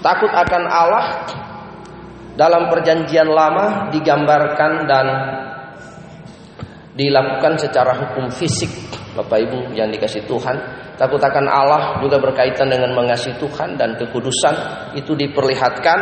Takut 0.00 0.32
akan 0.32 0.62
Allah 0.64 1.06
dalam 2.40 2.72
perjanjian 2.72 3.28
lama 3.28 3.92
digambarkan 3.92 4.72
dan 4.88 5.06
dilakukan 6.96 7.60
secara 7.60 7.92
hukum 8.00 8.32
fisik. 8.32 8.70
Bapak 9.12 9.38
Ibu 9.44 9.76
yang 9.76 9.92
dikasih 9.92 10.24
Tuhan, 10.24 10.56
takut 10.96 11.20
akan 11.20 11.46
Allah 11.50 11.98
juga 12.00 12.16
berkaitan 12.16 12.70
dengan 12.70 12.94
mengasihi 12.96 13.36
Tuhan 13.36 13.76
dan 13.76 13.98
kekudusan 13.98 14.54
itu 14.96 15.12
diperlihatkan 15.12 15.98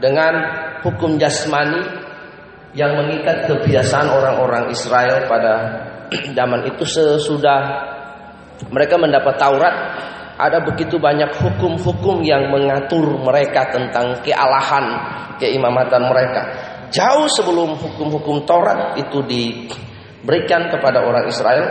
dengan 0.00 0.32
hukum 0.80 1.20
jasmani 1.20 1.84
yang 2.72 2.96
mengikat 2.96 3.46
kebiasaan 3.50 4.08
orang-orang 4.08 4.72
Israel 4.72 5.28
pada 5.28 5.54
zaman 6.38 6.66
itu 6.66 6.82
sesudah 6.82 7.60
mereka 8.72 8.96
mendapat 8.96 9.34
Taurat 9.36 9.74
ada 10.40 10.64
begitu 10.64 10.96
banyak 10.96 11.36
hukum-hukum 11.36 12.24
yang 12.24 12.48
mengatur 12.48 13.20
mereka 13.20 13.68
tentang 13.68 14.18
kealahan, 14.24 14.84
keimamatan 15.36 16.08
mereka. 16.08 16.42
Jauh 16.90 17.28
sebelum 17.30 17.76
hukum-hukum 17.78 18.48
Taurat 18.48 18.96
itu 18.98 19.22
diberikan 19.28 20.72
kepada 20.72 21.04
orang 21.04 21.28
Israel, 21.28 21.66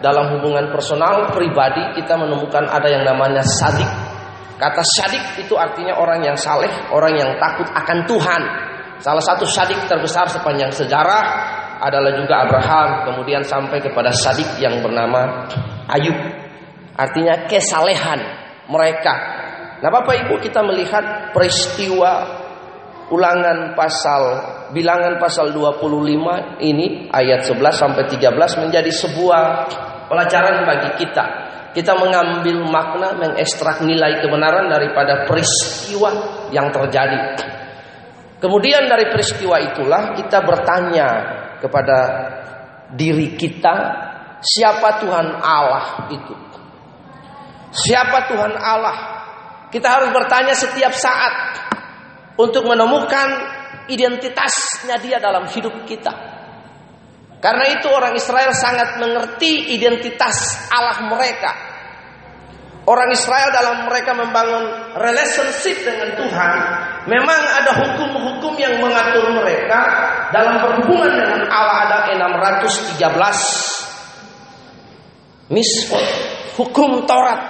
dalam 0.00 0.36
hubungan 0.36 0.72
personal 0.72 1.28
pribadi 1.32 2.00
kita 2.00 2.16
menemukan 2.16 2.64
ada 2.68 2.88
yang 2.88 3.04
namanya 3.04 3.44
sadik. 3.44 3.88
Kata 4.56 4.84
sadik 4.84 5.40
itu 5.40 5.56
artinya 5.56 5.96
orang 5.96 6.20
yang 6.20 6.36
saleh, 6.36 6.68
orang 6.92 7.16
yang 7.16 7.30
takut 7.40 7.68
akan 7.72 8.04
Tuhan. 8.04 8.42
Salah 9.00 9.24
satu 9.24 9.48
sadik 9.48 9.88
terbesar 9.88 10.28
sepanjang 10.28 10.68
sejarah 10.68 11.24
adalah 11.80 12.12
juga 12.12 12.44
Abraham, 12.44 13.08
kemudian 13.08 13.40
sampai 13.40 13.80
kepada 13.80 14.12
sadik 14.12 14.60
yang 14.60 14.84
bernama 14.84 15.48
Ayub. 15.88 16.39
Artinya 17.00 17.48
kesalehan 17.48 18.20
mereka. 18.68 19.14
Nah 19.80 19.88
Bapak 19.88 20.28
Ibu 20.28 20.36
kita 20.44 20.60
melihat 20.60 21.32
peristiwa 21.32 22.28
ulangan 23.08 23.72
pasal 23.72 24.22
bilangan 24.76 25.16
pasal 25.16 25.50
25 25.56 26.60
ini 26.60 27.08
ayat 27.08 27.48
11 27.48 27.56
sampai 27.72 28.04
13 28.04 28.62
menjadi 28.68 28.90
sebuah 28.92 29.42
pelajaran 30.12 30.68
bagi 30.68 30.90
kita. 31.00 31.48
Kita 31.70 31.94
mengambil 31.94 32.66
makna, 32.66 33.14
mengekstrak 33.14 33.86
nilai 33.86 34.18
kebenaran 34.18 34.66
daripada 34.66 35.22
peristiwa 35.22 36.10
yang 36.50 36.66
terjadi. 36.74 37.38
Kemudian 38.42 38.90
dari 38.90 39.06
peristiwa 39.06 39.54
itulah 39.62 40.18
kita 40.18 40.42
bertanya 40.42 41.08
kepada 41.62 41.98
diri 42.90 43.38
kita, 43.38 43.74
siapa 44.42 44.98
Tuhan 44.98 45.38
Allah 45.38 46.10
itu? 46.10 46.49
Siapa 47.70 48.26
Tuhan 48.26 48.54
Allah? 48.58 48.96
Kita 49.70 49.86
harus 49.86 50.10
bertanya 50.10 50.54
setiap 50.58 50.90
saat 50.90 51.34
untuk 52.34 52.66
menemukan 52.66 53.28
identitasnya 53.86 54.98
dia 54.98 55.22
dalam 55.22 55.46
hidup 55.46 55.86
kita. 55.86 56.10
Karena 57.40 57.64
itu 57.72 57.88
orang 57.88 58.12
Israel 58.18 58.52
sangat 58.52 58.98
mengerti 59.00 59.72
identitas 59.72 60.68
Allah 60.68 61.08
mereka. 61.08 61.52
Orang 62.84 63.12
Israel 63.14 63.54
dalam 63.54 63.86
mereka 63.86 64.18
membangun 64.18 64.96
relationship 64.98 65.84
dengan 65.86 66.16
Tuhan, 66.18 66.52
memang 67.06 67.40
ada 67.62 67.70
hukum-hukum 67.76 68.58
yang 68.58 68.82
mengatur 68.82 69.30
mereka 69.30 69.78
dalam 70.34 70.58
berhubungan 70.58 71.12
dengan 71.14 71.46
Allah 71.46 71.86
ada 71.86 71.98
613 72.18 72.98
misfot 75.50 76.06
hukum 76.54 77.04
Taurat 77.04 77.49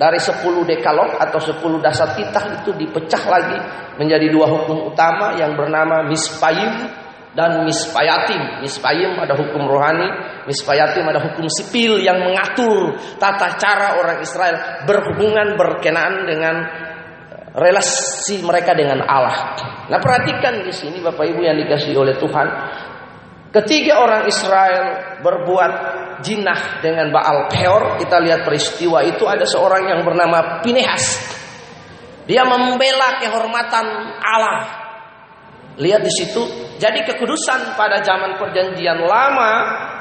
dari 0.00 0.16
10 0.16 0.40
dekalog 0.64 1.20
atau 1.20 1.36
10 1.36 1.60
dasar 1.84 2.16
titah 2.16 2.64
itu 2.64 2.72
dipecah 2.72 3.20
lagi 3.28 3.58
menjadi 4.00 4.32
dua 4.32 4.48
hukum 4.48 4.88
utama 4.88 5.36
yang 5.36 5.52
bernama 5.52 6.08
mispayim 6.08 6.88
dan 7.36 7.68
mispayatim. 7.68 8.64
Mispayim 8.64 9.20
ada 9.20 9.36
hukum 9.36 9.60
rohani, 9.68 10.08
mispayatim 10.48 11.04
ada 11.04 11.20
hukum 11.20 11.44
sipil 11.52 12.00
yang 12.00 12.16
mengatur 12.16 12.96
tata 13.20 13.60
cara 13.60 14.00
orang 14.00 14.24
Israel 14.24 14.88
berhubungan 14.88 15.60
berkenaan 15.60 16.24
dengan 16.24 16.56
relasi 17.52 18.40
mereka 18.40 18.72
dengan 18.72 19.04
Allah. 19.04 19.58
Nah, 19.90 19.98
perhatikan 19.98 20.62
di 20.62 20.72
sini 20.72 21.02
Bapak 21.02 21.28
Ibu 21.28 21.42
yang 21.42 21.58
dikasih 21.58 21.92
oleh 21.98 22.14
Tuhan. 22.16 22.48
Ketiga 23.50 23.98
orang 23.98 24.30
Israel 24.30 25.18
berbuat 25.26 25.72
jinah 26.22 26.78
dengan 26.78 27.10
Baal 27.10 27.50
Peor. 27.50 27.98
Kita 27.98 28.22
lihat 28.22 28.46
peristiwa 28.46 29.02
itu 29.02 29.26
ada 29.26 29.42
seorang 29.42 29.90
yang 29.90 30.00
bernama 30.06 30.62
Pinehas. 30.62 31.18
Dia 32.30 32.46
membela 32.46 33.18
kehormatan 33.18 33.86
Allah. 34.22 34.58
Lihat 35.82 36.02
di 36.06 36.12
situ. 36.14 36.42
Jadi 36.78 37.02
kekudusan 37.02 37.74
pada 37.74 37.98
zaman 38.06 38.38
perjanjian 38.38 39.02
lama 39.02 39.52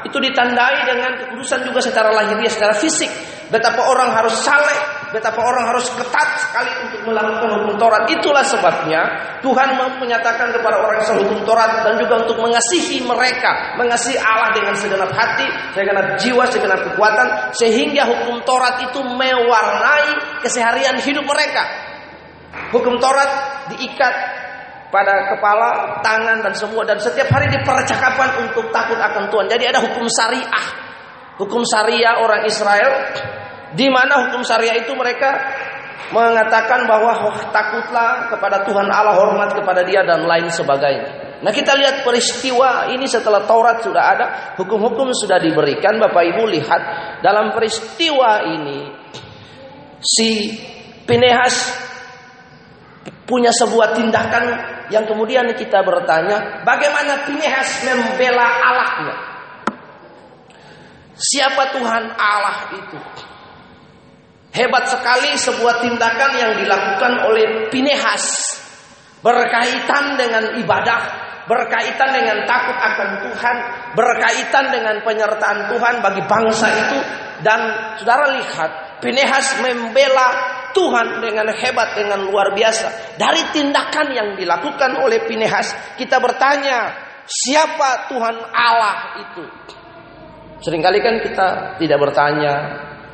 itu 0.06 0.16
ditandai 0.22 0.86
dengan 0.86 1.12
kekudusan 1.18 1.66
juga 1.66 1.82
secara 1.82 2.14
lahiriah, 2.14 2.54
secara 2.54 2.78
fisik. 2.78 3.10
Betapa 3.50 3.82
orang 3.90 4.14
harus 4.14 4.38
saleh, 4.46 4.80
betapa 5.10 5.42
orang 5.42 5.74
harus 5.74 5.90
ketat 5.98 6.30
sekali 6.38 6.72
untuk 6.86 7.10
melakukan 7.10 7.50
hukum 7.62 7.76
Taurat. 7.82 8.06
Itulah 8.10 8.46
sebabnya 8.46 9.02
Tuhan 9.42 9.78
menyatakan 9.98 10.54
kepada 10.54 10.78
orang 10.78 11.02
yang 11.02 11.18
hukum 11.26 11.42
Taurat 11.46 11.82
dan 11.86 11.98
juga 11.98 12.26
untuk 12.26 12.38
mengasihi 12.38 13.02
mereka, 13.02 13.76
mengasihi 13.78 14.18
Allah 14.22 14.54
dengan 14.54 14.76
segenap 14.78 15.12
hati, 15.14 15.48
segenap 15.74 16.06
jiwa, 16.22 16.44
segenap 16.50 16.80
kekuatan, 16.92 17.28
sehingga 17.58 18.06
hukum 18.06 18.42
Taurat 18.46 18.82
itu 18.86 19.00
mewarnai 19.02 20.42
keseharian 20.46 21.02
hidup 21.02 21.26
mereka. 21.26 21.64
Hukum 22.74 22.98
Taurat 23.02 23.30
diikat 23.74 24.14
pada 24.90 25.34
kepala, 25.34 26.02
tangan 26.02 26.42
dan 26.42 26.54
semua 26.58 26.82
dan 26.82 26.98
setiap 26.98 27.30
hari 27.30 27.50
dipercakapan 27.54 28.50
untuk 28.50 28.74
takut 28.74 28.98
akan 28.98 29.30
Tuhan. 29.30 29.46
Jadi 29.46 29.64
ada 29.70 29.80
hukum 29.86 30.10
syariah. 30.10 30.68
Hukum 31.38 31.62
syariah 31.64 32.20
orang 32.20 32.44
Israel 32.50 32.92
di 33.74 33.88
mana 33.90 34.30
hukum 34.30 34.42
syariah 34.42 34.82
itu 34.82 34.94
mereka 34.98 35.30
mengatakan 36.10 36.90
bahwa 36.90 37.12
oh, 37.30 37.38
takutlah 37.54 38.34
kepada 38.34 38.66
Tuhan 38.66 38.90
Allah, 38.90 39.14
hormat 39.14 39.54
kepada 39.54 39.86
Dia 39.86 40.02
dan 40.02 40.26
lain 40.26 40.50
sebagainya. 40.50 41.30
Nah 41.40 41.52
kita 41.56 41.78
lihat 41.78 42.04
peristiwa 42.04 42.92
ini 42.92 43.08
setelah 43.08 43.48
Taurat 43.48 43.80
sudah 43.80 44.04
ada, 44.04 44.26
hukum-hukum 44.60 45.14
sudah 45.16 45.40
diberikan. 45.40 45.96
Bapak 46.02 46.24
Ibu 46.36 46.44
lihat 46.52 46.82
dalam 47.24 47.56
peristiwa 47.56 48.44
ini 48.44 48.92
si 50.04 50.52
Pinehas 51.08 51.56
punya 53.24 53.54
sebuah 53.54 53.94
tindakan 53.94 54.44
yang 54.90 55.06
kemudian 55.06 55.46
kita 55.54 55.86
bertanya, 55.86 56.66
bagaimana 56.66 57.24
Pinehas 57.30 57.86
membela 57.86 58.48
Allahnya? 58.50 59.16
Siapa 61.14 61.78
Tuhan 61.78 62.04
Allah 62.18 62.58
itu? 62.74 62.98
Hebat 64.60 64.92
sekali 64.92 65.40
sebuah 65.40 65.80
tindakan 65.80 66.32
yang 66.36 66.52
dilakukan 66.60 67.32
oleh 67.32 67.72
Pinehas 67.72 68.60
berkaitan 69.24 70.20
dengan 70.20 70.60
ibadah, 70.60 71.00
berkaitan 71.48 72.12
dengan 72.12 72.44
takut 72.44 72.76
akan 72.76 73.10
Tuhan, 73.24 73.56
berkaitan 73.96 74.66
dengan 74.68 75.00
penyertaan 75.00 75.72
Tuhan 75.72 76.04
bagi 76.04 76.24
bangsa 76.28 76.68
itu 76.76 76.98
dan 77.40 77.60
saudara 78.04 78.36
lihat 78.36 79.00
Pinehas 79.00 79.64
membela 79.64 80.28
Tuhan 80.76 81.24
dengan 81.24 81.48
hebat 81.56 81.96
dengan 81.96 82.28
luar 82.28 82.52
biasa. 82.52 83.16
Dari 83.16 83.56
tindakan 83.56 84.12
yang 84.12 84.30
dilakukan 84.36 84.92
oleh 85.00 85.24
Pinehas, 85.24 85.72
kita 85.96 86.20
bertanya, 86.20 87.00
siapa 87.24 88.12
Tuhan 88.12 88.36
Allah 88.52 89.24
itu? 89.24 89.44
Seringkali 90.60 91.00
kan 91.00 91.16
kita 91.24 91.48
tidak 91.80 92.00
bertanya, 92.04 92.54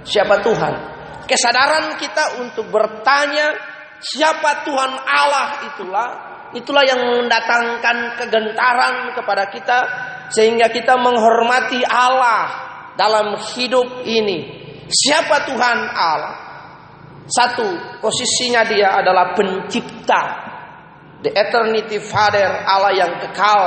siapa 0.02 0.42
Tuhan? 0.42 0.95
Kesadaran 1.26 1.98
kita 1.98 2.38
untuk 2.46 2.70
bertanya, 2.70 3.50
siapa 3.98 4.62
Tuhan 4.62 4.94
Allah 5.02 5.48
itulah, 5.74 6.10
itulah 6.54 6.84
yang 6.86 7.02
mendatangkan 7.02 8.22
kegentaran 8.22 9.10
kepada 9.18 9.50
kita 9.50 9.80
sehingga 10.30 10.70
kita 10.70 10.94
menghormati 10.98 11.82
Allah 11.82 12.44
dalam 12.94 13.38
hidup 13.54 14.06
ini. 14.06 14.66
Siapa 14.86 15.50
Tuhan 15.50 15.80
Allah? 15.98 16.36
Satu, 17.26 17.98
posisinya 18.06 18.62
dia 18.70 19.02
adalah 19.02 19.34
pencipta. 19.34 20.46
The 21.26 21.34
eternity 21.34 21.98
father, 21.98 22.46
Allah 22.70 22.94
yang 22.94 23.18
kekal. 23.18 23.62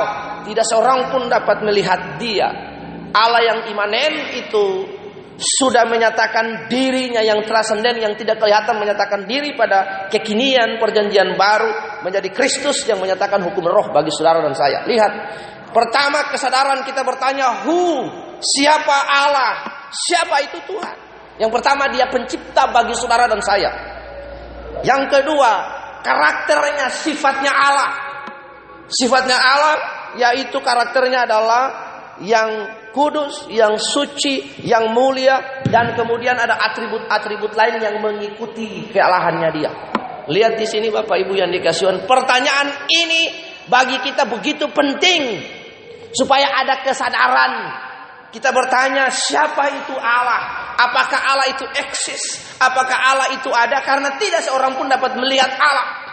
Tidak 0.47 0.63
seorang 0.63 1.11
pun 1.11 1.27
dapat 1.27 1.67
melihat 1.67 2.23
dia. 2.23 2.47
Allah 3.11 3.43
yang 3.43 3.61
imanen 3.67 4.31
itu 4.39 4.98
sudah 5.39 5.87
menyatakan 5.87 6.67
dirinya 6.67 7.23
yang 7.23 7.47
transenden 7.47 8.03
yang 8.03 8.19
tidak 8.19 8.43
kelihatan 8.43 8.75
menyatakan 8.75 9.23
diri 9.23 9.55
pada 9.55 10.11
kekinian 10.11 10.83
perjanjian 10.83 11.39
baru 11.39 12.03
menjadi 12.03 12.27
Kristus 12.35 12.83
yang 12.91 12.99
menyatakan 12.99 13.39
hukum 13.47 13.71
roh 13.71 13.95
bagi 13.95 14.11
saudara 14.11 14.43
dan 14.43 14.59
saya. 14.59 14.83
Lihat, 14.83 15.13
pertama 15.71 16.27
kesadaran 16.35 16.83
kita 16.83 17.07
bertanya, 17.07 17.63
who? 17.63 18.11
Siapa 18.43 18.99
Allah? 19.07 19.55
Siapa 19.95 20.43
itu 20.43 20.59
Tuhan? 20.67 20.97
Yang 21.39 21.51
pertama 21.55 21.87
dia 21.95 22.11
pencipta 22.11 22.67
bagi 22.75 22.99
saudara 22.99 23.31
dan 23.31 23.39
saya. 23.39 23.71
Yang 24.83 25.03
kedua, 25.07 25.53
karakternya, 26.03 26.91
sifatnya 26.91 27.55
Allah. 27.55 27.91
Sifatnya 28.91 29.39
Allah 29.39 29.77
yaitu 30.19 30.59
karakternya 30.59 31.29
adalah 31.29 31.63
yang 32.25 32.49
kudus, 32.91 33.47
yang 33.53 33.77
suci, 33.77 34.63
yang 34.65 34.93
mulia 34.93 35.63
dan 35.69 35.93
kemudian 35.95 36.37
ada 36.37 36.57
atribut-atribut 36.71 37.53
lain 37.53 37.77
yang 37.83 37.97
mengikuti 38.01 38.89
kealahannya 38.91 39.51
dia. 39.55 39.71
Lihat 40.29 40.61
di 40.61 40.67
sini 40.69 40.93
Bapak 40.93 41.17
Ibu 41.25 41.37
yang 41.37 41.49
dikasihkan. 41.49 42.05
Pertanyaan 42.05 42.89
ini 42.89 43.33
bagi 43.69 43.97
kita 44.05 44.29
begitu 44.29 44.69
penting 44.73 45.41
supaya 46.13 46.53
ada 46.65 46.85
kesadaran. 46.85 47.53
Kita 48.29 48.53
bertanya 48.53 49.09
siapa 49.09 49.73
itu 49.73 49.97
Allah? 49.97 50.77
Apakah 50.77 51.21
Allah 51.33 51.49
itu 51.49 51.65
eksis? 51.65 52.57
Apakah 52.61 52.99
Allah 53.17 53.29
itu 53.33 53.49
ada? 53.49 53.81
Karena 53.81 54.21
tidak 54.21 54.45
seorang 54.45 54.77
pun 54.77 54.85
dapat 54.85 55.17
melihat 55.17 55.49
Allah 55.57 56.08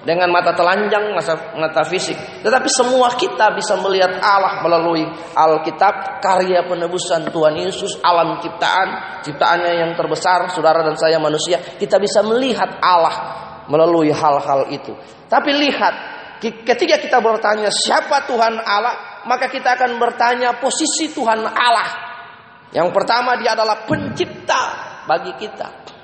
dengan 0.00 0.32
mata 0.32 0.56
telanjang, 0.56 1.12
mata, 1.56 1.82
fisik. 1.84 2.16
Tetapi 2.40 2.68
semua 2.72 3.12
kita 3.12 3.52
bisa 3.52 3.76
melihat 3.84 4.16
Allah 4.24 4.64
melalui 4.64 5.04
Alkitab, 5.36 6.24
karya 6.24 6.64
penebusan 6.64 7.28
Tuhan 7.28 7.54
Yesus, 7.60 8.00
alam 8.00 8.40
ciptaan, 8.40 9.20
ciptaannya 9.24 9.84
yang 9.84 9.90
terbesar, 9.92 10.48
saudara 10.52 10.80
dan 10.80 10.96
saya 10.96 11.20
manusia. 11.20 11.60
Kita 11.60 12.00
bisa 12.00 12.24
melihat 12.24 12.80
Allah 12.80 13.14
melalui 13.68 14.08
hal-hal 14.08 14.72
itu. 14.72 14.96
Tapi 15.28 15.50
lihat, 15.52 15.94
ketika 16.40 16.96
kita 16.96 17.18
bertanya 17.20 17.68
siapa 17.68 18.24
Tuhan 18.24 18.56
Allah, 18.56 19.24
maka 19.28 19.52
kita 19.52 19.76
akan 19.76 20.00
bertanya 20.00 20.56
posisi 20.56 21.12
Tuhan 21.12 21.44
Allah. 21.44 22.08
Yang 22.72 22.88
pertama 22.94 23.36
dia 23.36 23.52
adalah 23.52 23.84
pencipta 23.84 24.62
bagi 25.04 25.34
kita. 25.36 25.99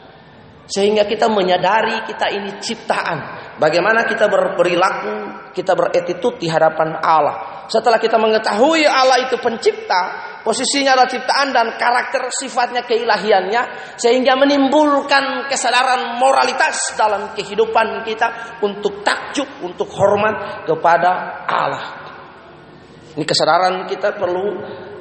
Sehingga 0.67 1.07
kita 1.07 1.31
menyadari 1.31 2.03
kita 2.11 2.27
ini 2.35 2.59
ciptaan. 2.59 3.19
Bagaimana 3.57 4.03
kita 4.05 4.27
berperilaku, 4.27 5.15
kita 5.55 5.73
beretitut 5.79 6.43
di 6.43 6.51
hadapan 6.51 6.99
Allah. 6.99 7.65
Setelah 7.71 8.03
kita 8.03 8.19
mengetahui 8.19 8.83
Allah 8.83 9.27
itu 9.27 9.39
pencipta, 9.39 10.37
posisinya 10.43 10.99
adalah 10.99 11.11
ciptaan 11.11 11.55
dan 11.55 11.67
karakter 11.79 12.29
sifatnya 12.35 12.83
keilahiannya, 12.83 13.95
sehingga 13.97 14.35
menimbulkan 14.35 15.47
kesadaran 15.49 16.19
moralitas 16.19 16.99
dalam 16.99 17.33
kehidupan 17.35 18.03
kita 18.05 18.59
untuk 18.63 19.01
takjub, 19.07 19.49
untuk 19.63 19.87
hormat 19.95 20.67
kepada 20.67 21.43
Allah. 21.47 21.85
Ini 23.17 23.25
kesadaran 23.25 23.89
kita 23.89 24.19
perlu 24.19 24.47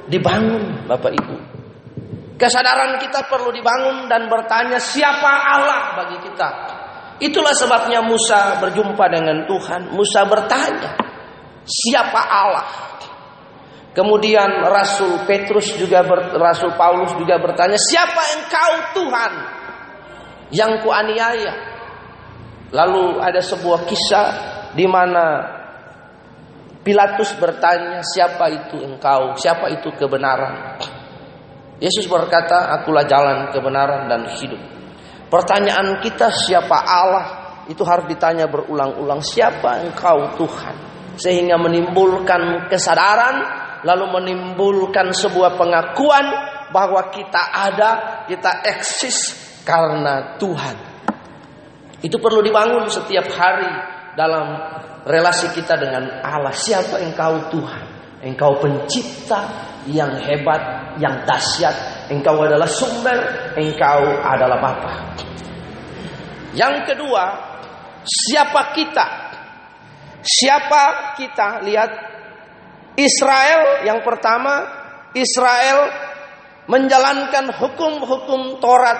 dibangun, 0.08 0.88
Bapak 0.88 1.12
Ibu. 1.12 1.55
Kesadaran 2.36 3.00
kita 3.00 3.24
perlu 3.32 3.48
dibangun 3.48 4.12
dan 4.12 4.28
bertanya 4.28 4.76
siapa 4.76 5.32
Allah 5.56 5.96
bagi 5.96 6.20
kita. 6.20 6.48
Itulah 7.16 7.56
sebabnya 7.56 8.04
Musa 8.04 8.60
berjumpa 8.60 9.08
dengan 9.08 9.48
Tuhan. 9.48 9.88
Musa 9.88 10.20
bertanya, 10.28 11.00
siapa 11.64 12.20
Allah? 12.20 12.68
Kemudian 13.96 14.68
Rasul 14.68 15.24
Petrus 15.24 15.72
juga 15.80 16.04
ber, 16.04 16.36
Rasul 16.36 16.76
Paulus 16.76 17.16
juga 17.16 17.40
bertanya, 17.40 17.80
siapa 17.80 18.20
engkau 18.36 18.72
Tuhan 19.00 19.32
yang 20.52 20.84
kuaniaya? 20.84 21.54
Lalu 22.76 23.24
ada 23.24 23.40
sebuah 23.40 23.88
kisah 23.88 24.28
di 24.76 24.84
mana 24.84 25.56
Pilatus 26.84 27.32
bertanya, 27.40 28.04
siapa 28.04 28.52
itu 28.52 28.76
engkau? 28.84 29.34
Siapa 29.40 29.72
itu 29.72 29.88
kebenaran? 29.96 30.76
Yesus 31.76 32.08
berkata, 32.08 32.72
akulah 32.72 33.04
jalan 33.04 33.52
kebenaran 33.52 34.08
dan 34.08 34.32
hidup. 34.36 34.58
Pertanyaan 35.28 36.00
kita 36.00 36.32
siapa 36.32 36.78
Allah 36.86 37.26
itu 37.66 37.82
harus 37.82 38.06
ditanya 38.06 38.46
berulang-ulang 38.46 39.20
siapa 39.20 39.82
engkau 39.82 40.38
Tuhan 40.38 40.76
sehingga 41.18 41.58
menimbulkan 41.58 42.70
kesadaran 42.70 43.66
lalu 43.82 44.04
menimbulkan 44.18 45.10
sebuah 45.12 45.58
pengakuan 45.58 46.26
bahwa 46.70 47.10
kita 47.10 47.42
ada, 47.52 47.90
kita 48.26 48.66
eksis 48.66 49.34
karena 49.66 50.38
Tuhan. 50.38 50.76
Itu 52.02 52.22
perlu 52.22 52.42
dibangun 52.42 52.86
setiap 52.86 53.26
hari 53.34 53.70
dalam 54.14 54.46
relasi 55.06 55.50
kita 55.54 55.78
dengan 55.78 56.22
Allah. 56.22 56.54
Siapa 56.54 57.02
engkau 57.02 57.50
Tuhan? 57.50 57.84
Engkau 58.26 58.58
pencipta 58.58 59.46
yang 59.86 60.18
hebat, 60.18 60.62
yang 60.96 61.24
dahsyat, 61.28 62.08
Engkau 62.08 62.38
adalah 62.46 62.70
sumber, 62.70 63.50
engkau 63.58 64.02
adalah 64.22 64.58
Bapa. 64.62 64.92
Yang 66.54 66.94
kedua, 66.94 67.24
siapa 68.06 68.72
kita? 68.72 69.06
Siapa 70.22 71.14
kita? 71.18 71.66
Lihat 71.66 71.90
Israel 72.94 73.82
yang 73.84 74.00
pertama, 74.06 74.64
Israel 75.12 75.90
menjalankan 76.70 77.50
hukum-hukum 77.54 78.62
Taurat 78.62 78.98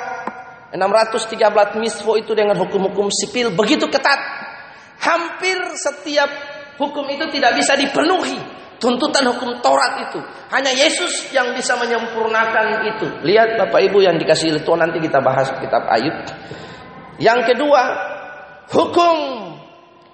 613 0.74 1.78
misfo 1.78 2.18
itu 2.18 2.34
dengan 2.34 2.58
hukum-hukum 2.58 3.08
sipil 3.08 3.54
begitu 3.54 3.86
ketat. 3.86 4.18
Hampir 4.98 5.56
setiap 5.78 6.28
hukum 6.76 7.06
itu 7.06 7.30
tidak 7.30 7.54
bisa 7.54 7.78
dipenuhi 7.78 8.36
tuntutan 8.76 9.24
hukum 9.32 9.60
Taurat 9.64 10.08
itu. 10.08 10.20
Hanya 10.52 10.72
Yesus 10.72 11.32
yang 11.32 11.52
bisa 11.56 11.76
menyempurnakan 11.76 12.86
itu. 12.86 13.06
Lihat 13.24 13.60
Bapak 13.60 13.80
Ibu 13.90 14.04
yang 14.04 14.16
dikasih 14.20 14.60
Tuhan 14.62 14.80
nanti 14.80 14.98
kita 15.00 15.20
bahas 15.20 15.52
kitab 15.58 15.88
Ayub. 15.88 16.16
Yang 17.16 17.40
kedua, 17.52 17.82
hukum 18.70 19.16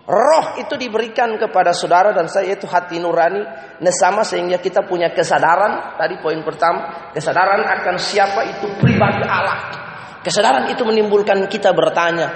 roh 0.03 0.47
itu 0.59 0.75
diberikan 0.79 1.35
kepada 1.39 1.71
saudara 1.75 2.11
dan 2.11 2.27
saya 2.27 2.59
itu 2.59 2.67
hati 2.67 2.99
nurani 2.99 3.43
nesama 3.83 4.23
sehingga 4.23 4.63
kita 4.63 4.87
punya 4.87 5.11
kesadaran. 5.11 5.99
Tadi 5.99 6.23
poin 6.23 6.39
pertama, 6.47 7.11
kesadaran 7.11 7.67
akan 7.67 7.97
siapa 7.99 8.47
itu 8.47 8.67
pribadi 8.79 9.27
Allah. 9.27 9.59
Kesadaran 10.23 10.71
itu 10.71 10.87
menimbulkan 10.87 11.51
kita 11.51 11.75
bertanya, 11.75 12.31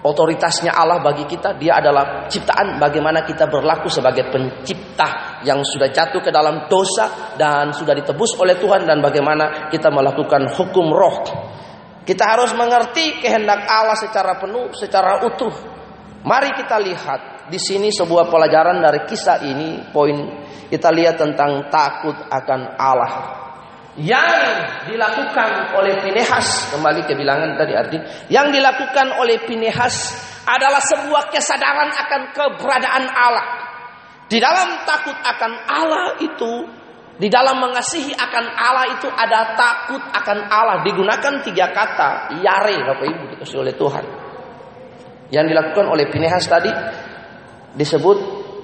otoritasnya 0.00 0.72
Allah 0.72 1.04
bagi 1.04 1.28
kita 1.28 1.56
dia 1.60 1.76
adalah 1.76 2.24
ciptaan 2.28 2.80
bagaimana 2.80 3.24
kita 3.24 3.48
berlaku 3.48 3.92
sebagai 3.92 4.32
pencipta 4.32 5.40
yang 5.44 5.60
sudah 5.60 5.92
jatuh 5.92 6.24
ke 6.24 6.32
dalam 6.32 6.68
dosa 6.68 7.36
dan 7.36 7.72
sudah 7.76 7.92
ditebus 7.92 8.36
oleh 8.40 8.56
Tuhan 8.56 8.88
dan 8.88 9.04
bagaimana 9.04 9.68
kita 9.68 9.92
melakukan 9.92 10.56
hukum 10.56 10.86
roh. 10.92 11.18
Kita 12.00 12.24
harus 12.26 12.56
mengerti 12.56 13.20
kehendak 13.20 13.68
Allah 13.68 13.96
secara 13.96 14.40
penuh 14.40 14.72
secara 14.72 15.20
utuh. 15.24 15.52
Mari 16.24 16.56
kita 16.56 16.80
lihat 16.80 17.48
di 17.52 17.60
sini 17.60 17.92
sebuah 17.92 18.28
pelajaran 18.28 18.80
dari 18.80 19.04
kisah 19.04 19.44
ini. 19.44 19.92
Poin 19.92 20.16
kita 20.72 20.88
lihat 20.92 21.20
tentang 21.20 21.68
takut 21.68 22.16
akan 22.28 22.60
Allah 22.76 23.39
yang 23.98 24.86
dilakukan 24.86 25.74
oleh 25.74 25.98
Pinehas 25.98 26.70
kembali 26.70 27.10
ke 27.10 27.18
bilangan 27.18 27.58
tadi 27.58 27.74
arti 27.74 27.98
yang 28.30 28.54
dilakukan 28.54 29.18
oleh 29.18 29.42
Pinehas 29.42 30.14
adalah 30.46 30.78
sebuah 30.78 31.34
kesadaran 31.34 31.90
akan 31.90 32.22
keberadaan 32.30 33.04
Allah. 33.10 33.46
Di 34.30 34.38
dalam 34.38 34.86
takut 34.86 35.18
akan 35.18 35.52
Allah 35.66 36.06
itu 36.22 36.52
di 37.18 37.28
dalam 37.28 37.58
mengasihi 37.58 38.14
akan 38.14 38.44
Allah 38.56 38.86
itu 38.94 39.10
ada 39.10 39.58
takut 39.58 40.00
akan 40.00 40.38
Allah. 40.46 40.86
Digunakan 40.86 41.42
tiga 41.42 41.74
kata 41.74 42.38
yare 42.40 42.78
Bapak 42.86 43.06
Ibu 43.10 43.24
dikasih 43.36 43.58
oleh 43.58 43.74
Tuhan. 43.74 44.04
Yang 45.34 45.46
dilakukan 45.50 45.86
oleh 45.90 46.06
Pinehas 46.08 46.46
tadi 46.46 46.70
disebut 47.74 48.18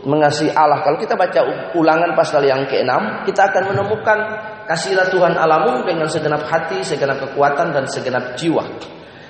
mengasihi 0.07 0.55
Allah. 0.55 0.87
Kalau 0.87 0.97
kita 1.03 1.19
baca 1.19 1.43
ulangan 1.75 2.15
pasal 2.15 2.47
yang 2.47 2.63
ke-6, 2.71 3.27
kita 3.27 3.51
akan 3.51 3.75
menemukan 3.75 4.19
kasihlah 4.67 5.09
Tuhan 5.09 5.35
alamu 5.39 5.87
dengan 5.87 6.11
segenap 6.11 6.45
hati, 6.47 6.83
segenap 6.83 7.23
kekuatan 7.23 7.73
dan 7.73 7.85
segenap 7.87 8.35
jiwa. 8.35 8.67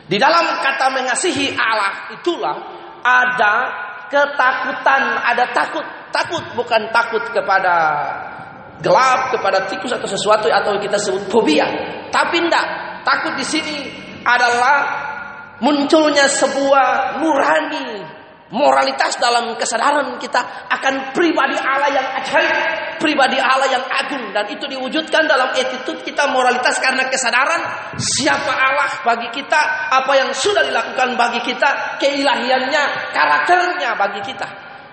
Di 0.06 0.16
dalam 0.16 0.62
kata 0.62 0.86
mengasihi 0.94 1.54
Allah 1.54 2.14
itulah 2.14 2.56
ada 3.04 3.54
ketakutan, 4.08 5.02
ada 5.22 5.44
takut. 5.52 5.84
Takut 6.14 6.42
bukan 6.56 6.88
takut 6.94 7.20
kepada 7.28 7.74
gelap, 8.80 9.34
kepada 9.36 9.68
tikus 9.68 9.92
atau 9.92 10.08
sesuatu 10.08 10.48
atau 10.48 10.80
kita 10.80 10.96
sebut 10.96 11.28
fobia. 11.28 11.66
Tapi 12.08 12.40
tidak, 12.40 12.66
takut 13.04 13.36
di 13.36 13.44
sini 13.44 13.76
adalah 14.24 14.76
munculnya 15.60 16.24
sebuah 16.28 17.20
nurani 17.20 18.15
moralitas 18.54 19.18
dalam 19.18 19.58
kesadaran 19.58 20.14
kita 20.22 20.70
akan 20.70 21.10
pribadi 21.10 21.58
Allah 21.58 21.90
yang 21.90 22.06
ajaib, 22.22 22.56
pribadi 23.02 23.42
Allah 23.42 23.66
yang 23.66 23.82
agung 23.90 24.30
dan 24.30 24.46
itu 24.46 24.70
diwujudkan 24.70 25.26
dalam 25.26 25.50
attitude 25.50 26.06
kita 26.06 26.30
moralitas 26.30 26.78
karena 26.78 27.10
kesadaran 27.10 27.58
siapa 27.98 28.52
Allah 28.54 29.02
bagi 29.02 29.28
kita, 29.34 29.90
apa 29.90 30.12
yang 30.14 30.30
sudah 30.30 30.62
dilakukan 30.62 31.18
bagi 31.18 31.42
kita, 31.42 31.98
keilahiannya, 31.98 32.82
karakternya 33.10 33.98
bagi 33.98 34.22
kita. 34.22 34.46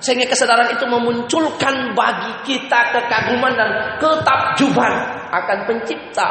Sehingga 0.03 0.27
kesadaran 0.27 0.67
itu 0.75 0.83
memunculkan 0.83 1.95
bagi 1.95 2.33
kita 2.43 2.91
kekaguman 2.91 3.55
dan 3.55 3.69
ketakjuban 4.03 4.93
akan 5.31 5.57
pencipta. 5.63 6.29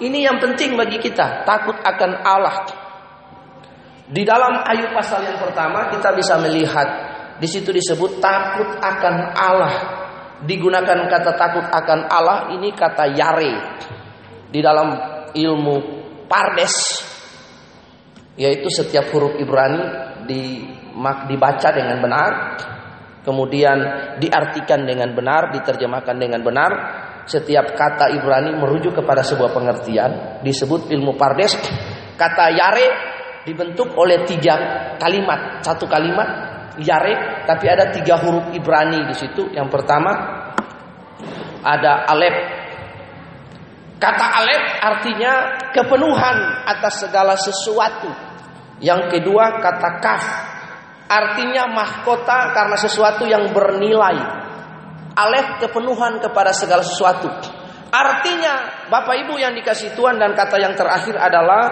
Ini 0.00 0.32
yang 0.32 0.40
penting 0.40 0.78
bagi 0.80 0.96
kita, 0.96 1.44
takut 1.44 1.76
akan 1.76 2.10
Allah. 2.24 2.81
Di 4.12 4.28
dalam 4.28 4.60
Ayub 4.60 4.92
pasal 4.92 5.24
yang 5.24 5.40
pertama 5.40 5.88
kita 5.88 6.12
bisa 6.12 6.36
melihat 6.36 6.84
di 7.40 7.48
situ 7.48 7.72
disebut 7.72 8.20
takut 8.20 8.68
akan 8.76 9.14
Allah. 9.32 9.74
Digunakan 10.44 11.08
kata 11.08 11.32
takut 11.32 11.64
akan 11.64 12.12
Allah 12.12 12.52
ini 12.52 12.76
kata 12.76 13.08
yare. 13.16 13.52
Di 14.52 14.60
dalam 14.60 14.92
ilmu 15.32 15.76
Pardes 16.28 16.76
yaitu 18.36 18.68
setiap 18.68 19.08
huruf 19.16 19.40
Ibrani 19.40 19.80
di, 20.28 20.60
dibaca 21.28 21.68
dengan 21.72 22.00
benar, 22.00 22.30
kemudian 23.24 23.78
diartikan 24.20 24.84
dengan 24.84 25.12
benar, 25.16 25.56
diterjemahkan 25.56 26.16
dengan 26.20 26.44
benar. 26.44 26.72
Setiap 27.22 27.78
kata 27.78 28.12
Ibrani 28.12 28.60
merujuk 28.60 28.98
kepada 28.98 29.24
sebuah 29.24 29.54
pengertian, 29.56 30.42
disebut 30.44 30.90
ilmu 30.90 31.14
Pardes. 31.16 31.54
Kata 32.18 32.50
yare 32.50 33.11
dibentuk 33.42 33.94
oleh 33.98 34.22
tiga 34.22 34.54
kalimat, 34.98 35.62
satu 35.62 35.86
kalimat 35.90 36.52
yare, 36.80 37.44
tapi 37.44 37.66
ada 37.68 37.90
tiga 37.92 38.16
huruf 38.22 38.54
Ibrani 38.54 39.04
di 39.10 39.14
situ. 39.16 39.50
Yang 39.52 39.68
pertama 39.68 40.12
ada 41.62 42.06
alef. 42.08 42.36
Kata 43.98 44.26
alef 44.42 44.64
artinya 44.82 45.32
kepenuhan 45.70 46.36
atas 46.66 47.06
segala 47.06 47.38
sesuatu. 47.38 48.10
Yang 48.82 49.14
kedua 49.14 49.62
kata 49.62 49.90
kaf 50.02 50.24
artinya 51.06 51.70
mahkota 51.70 52.50
karena 52.50 52.76
sesuatu 52.78 53.28
yang 53.28 53.52
bernilai. 53.54 54.42
Alef 55.12 55.60
kepenuhan 55.60 56.24
kepada 56.24 56.56
segala 56.56 56.80
sesuatu. 56.80 57.28
Artinya 57.92 58.88
Bapak 58.88 59.28
Ibu 59.28 59.36
yang 59.36 59.52
dikasih 59.52 59.92
Tuhan 59.92 60.16
dan 60.16 60.32
kata 60.32 60.56
yang 60.56 60.72
terakhir 60.72 61.12
adalah 61.20 61.62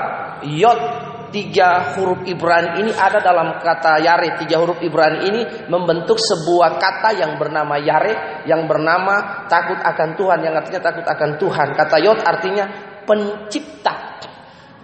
yod 0.45 1.10
tiga 1.30 1.96
huruf 1.96 2.26
Ibrani 2.26 2.84
ini 2.84 2.92
ada 2.94 3.22
dalam 3.22 3.58
kata 3.58 4.02
Yare. 4.02 4.37
Tiga 4.38 4.60
huruf 4.60 4.78
Ibrani 4.82 5.18
ini 5.26 5.42
membentuk 5.70 6.18
sebuah 6.18 6.76
kata 6.76 7.16
yang 7.16 7.38
bernama 7.38 7.78
Yare, 7.80 8.44
yang 8.46 8.66
bernama 8.66 9.46
takut 9.46 9.78
akan 9.78 10.18
Tuhan, 10.18 10.38
yang 10.44 10.54
artinya 10.54 10.82
takut 10.82 11.06
akan 11.06 11.30
Tuhan. 11.38 11.68
Kata 11.75 11.96
Yod 12.02 12.20
artinya 12.22 12.64
pencipta. 13.06 13.94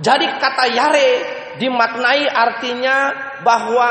Jadi 0.00 0.26
kata 0.38 0.64
Yare 0.72 1.08
dimaknai 1.60 2.24
artinya 2.30 2.96
bahwa 3.42 3.88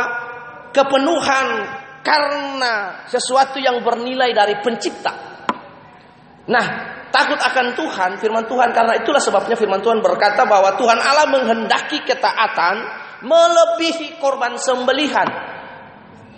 kepenuhan 0.72 1.48
karena 2.06 3.06
sesuatu 3.10 3.58
yang 3.58 3.82
bernilai 3.82 4.30
dari 4.36 4.62
pencipta. 4.62 5.14
Nah, 6.46 6.66
takut 7.16 7.40
akan 7.40 7.72
Tuhan, 7.80 8.12
firman 8.20 8.44
Tuhan 8.44 8.76
karena 8.76 9.00
itulah 9.00 9.24
sebabnya 9.24 9.56
firman 9.56 9.80
Tuhan 9.80 10.04
berkata 10.04 10.44
bahwa 10.44 10.76
Tuhan 10.76 11.00
Allah 11.00 11.32
menghendaki 11.32 12.04
ketaatan 12.04 12.76
melebihi 13.24 14.20
korban 14.20 14.60
sembelihan. 14.60 15.56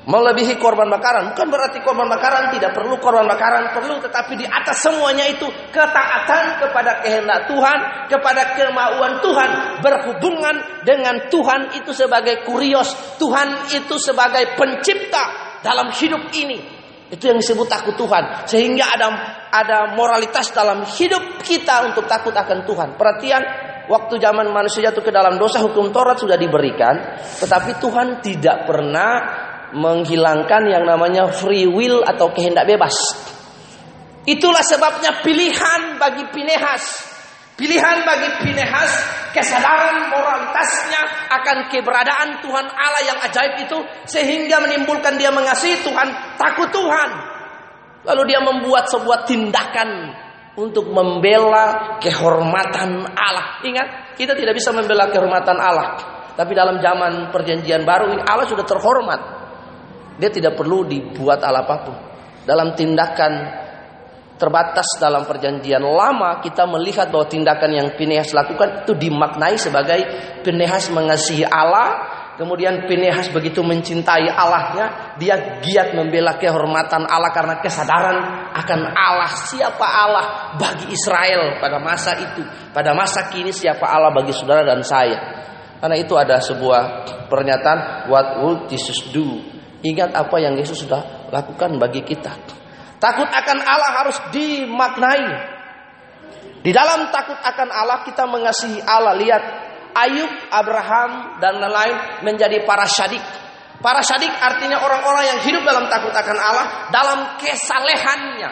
Melebihi 0.08 0.56
korban 0.56 0.88
bakaran 0.88 1.36
bukan 1.36 1.52
berarti 1.52 1.84
korban 1.84 2.08
bakaran 2.08 2.48
tidak 2.56 2.72
perlu 2.72 2.96
korban 2.96 3.28
bakaran 3.28 3.76
perlu 3.76 4.00
tetapi 4.00 4.40
di 4.40 4.48
atas 4.48 4.80
semuanya 4.80 5.28
itu 5.28 5.44
ketaatan 5.68 6.64
kepada 6.64 7.04
kehendak 7.04 7.52
Tuhan, 7.52 8.08
kepada 8.08 8.56
kemauan 8.56 9.20
Tuhan, 9.20 9.50
berhubungan 9.84 10.56
dengan 10.88 11.28
Tuhan 11.28 11.76
itu 11.76 11.92
sebagai 11.92 12.48
kurios, 12.48 12.88
Tuhan 13.20 13.68
itu 13.68 14.00
sebagai 14.00 14.56
pencipta 14.56 15.60
dalam 15.60 15.92
hidup 15.92 16.32
ini. 16.32 16.77
Itu 17.08 17.32
yang 17.32 17.40
disebut 17.40 17.68
takut 17.72 17.96
Tuhan. 17.96 18.44
Sehingga 18.44 18.84
ada 18.84 19.08
ada 19.48 19.78
moralitas 19.96 20.52
dalam 20.52 20.84
hidup 20.84 21.40
kita 21.40 21.88
untuk 21.88 22.04
takut 22.04 22.36
akan 22.36 22.68
Tuhan. 22.68 22.90
Perhatian, 23.00 23.44
waktu 23.88 24.20
zaman 24.20 24.52
manusia 24.52 24.92
jatuh 24.92 25.00
ke 25.00 25.12
dalam 25.16 25.40
dosa 25.40 25.64
hukum 25.64 25.96
Taurat 25.96 26.20
sudah 26.20 26.36
diberikan, 26.36 27.16
tetapi 27.40 27.80
Tuhan 27.80 28.20
tidak 28.20 28.68
pernah 28.68 29.12
menghilangkan 29.72 30.68
yang 30.68 30.84
namanya 30.84 31.32
free 31.32 31.68
will 31.68 32.04
atau 32.04 32.32
kehendak 32.36 32.68
bebas. 32.68 32.96
Itulah 34.28 34.64
sebabnya 34.64 35.24
pilihan 35.24 35.96
bagi 35.96 36.28
Pinehas 36.36 37.07
Pilihan 37.58 38.06
bagi 38.06 38.30
Pinehas 38.46 38.92
kesadaran 39.34 40.14
moralitasnya 40.14 41.02
akan 41.42 41.58
keberadaan 41.74 42.38
Tuhan 42.46 42.66
Allah 42.70 43.02
yang 43.02 43.18
ajaib 43.18 43.66
itu 43.66 43.78
sehingga 44.06 44.62
menimbulkan 44.62 45.18
dia 45.18 45.34
mengasihi 45.34 45.82
Tuhan, 45.82 46.38
takut 46.38 46.70
Tuhan. 46.70 47.10
Lalu 48.06 48.22
dia 48.30 48.46
membuat 48.46 48.94
sebuah 48.94 49.26
tindakan 49.26 49.90
untuk 50.58 50.90
membela 50.94 51.98
kehormatan 51.98 53.10
Allah. 53.18 53.62
Ingat, 53.66 54.14
kita 54.14 54.38
tidak 54.38 54.54
bisa 54.54 54.70
membela 54.70 55.10
kehormatan 55.10 55.58
Allah. 55.58 55.98
Tapi 56.38 56.54
dalam 56.54 56.78
zaman 56.78 57.34
perjanjian 57.34 57.82
baru 57.82 58.14
ini 58.14 58.22
Allah 58.22 58.46
sudah 58.46 58.66
terhormat. 58.70 59.22
Dia 60.22 60.30
tidak 60.30 60.54
perlu 60.54 60.86
dibuat 60.86 61.42
Allah 61.42 61.66
apa 61.66 61.76
pun. 61.82 61.96
Dalam 62.46 62.78
tindakan 62.78 63.34
terbatas 64.38 64.86
dalam 65.02 65.26
perjanjian 65.26 65.82
lama 65.82 66.40
kita 66.46 66.64
melihat 66.70 67.10
bahwa 67.10 67.26
tindakan 67.26 67.72
yang 67.74 67.88
Pinehas 67.98 68.32
lakukan 68.32 68.86
itu 68.86 68.94
dimaknai 68.94 69.58
sebagai 69.58 70.00
Pinehas 70.46 70.94
mengasihi 70.94 71.44
Allah 71.44 72.18
kemudian 72.38 72.86
Pinehas 72.86 73.34
begitu 73.34 73.66
mencintai 73.66 74.30
Allahnya 74.30 75.18
dia 75.18 75.60
giat 75.60 75.98
membela 75.98 76.38
kehormatan 76.38 77.10
Allah 77.10 77.34
karena 77.34 77.58
kesadaran 77.60 78.18
akan 78.54 78.80
Allah. 78.94 79.32
Siapa 79.34 79.86
Allah 79.86 80.26
bagi 80.56 80.94
Israel 80.94 81.58
pada 81.58 81.82
masa 81.82 82.14
itu? 82.22 82.46
Pada 82.72 82.94
masa 82.94 83.28
kini 83.34 83.50
siapa 83.50 83.90
Allah 83.90 84.14
bagi 84.14 84.32
saudara 84.32 84.62
dan 84.62 84.86
saya? 84.86 85.18
Karena 85.82 85.98
itu 85.98 86.14
ada 86.14 86.38
sebuah 86.42 87.06
pernyataan 87.30 88.10
what 88.10 88.28
would 88.46 88.60
Jesus 88.70 89.10
do? 89.10 89.42
Ingat 89.82 90.14
apa 90.14 90.38
yang 90.42 90.58
Yesus 90.58 90.86
sudah 90.86 91.30
lakukan 91.30 91.78
bagi 91.78 92.02
kita 92.02 92.34
Takut 92.98 93.30
akan 93.30 93.58
Allah 93.62 93.92
harus 94.04 94.18
dimaknai. 94.34 95.28
Di 96.66 96.72
dalam 96.74 97.14
takut 97.14 97.38
akan 97.38 97.70
Allah 97.70 98.02
kita 98.04 98.26
mengasihi 98.26 98.82
Allah. 98.82 99.14
Lihat 99.14 99.44
Ayub, 99.98 100.32
Abraham 100.54 101.42
dan 101.42 101.58
lain-lain 101.62 102.26
menjadi 102.26 102.66
para 102.66 102.86
syadik. 102.90 103.22
Para 103.78 104.02
syadik 104.02 104.30
artinya 104.30 104.82
orang-orang 104.82 105.38
yang 105.38 105.40
hidup 105.46 105.62
dalam 105.62 105.86
takut 105.90 106.10
akan 106.10 106.38
Allah 106.38 106.66
dalam 106.90 107.20
kesalehannya. 107.38 108.50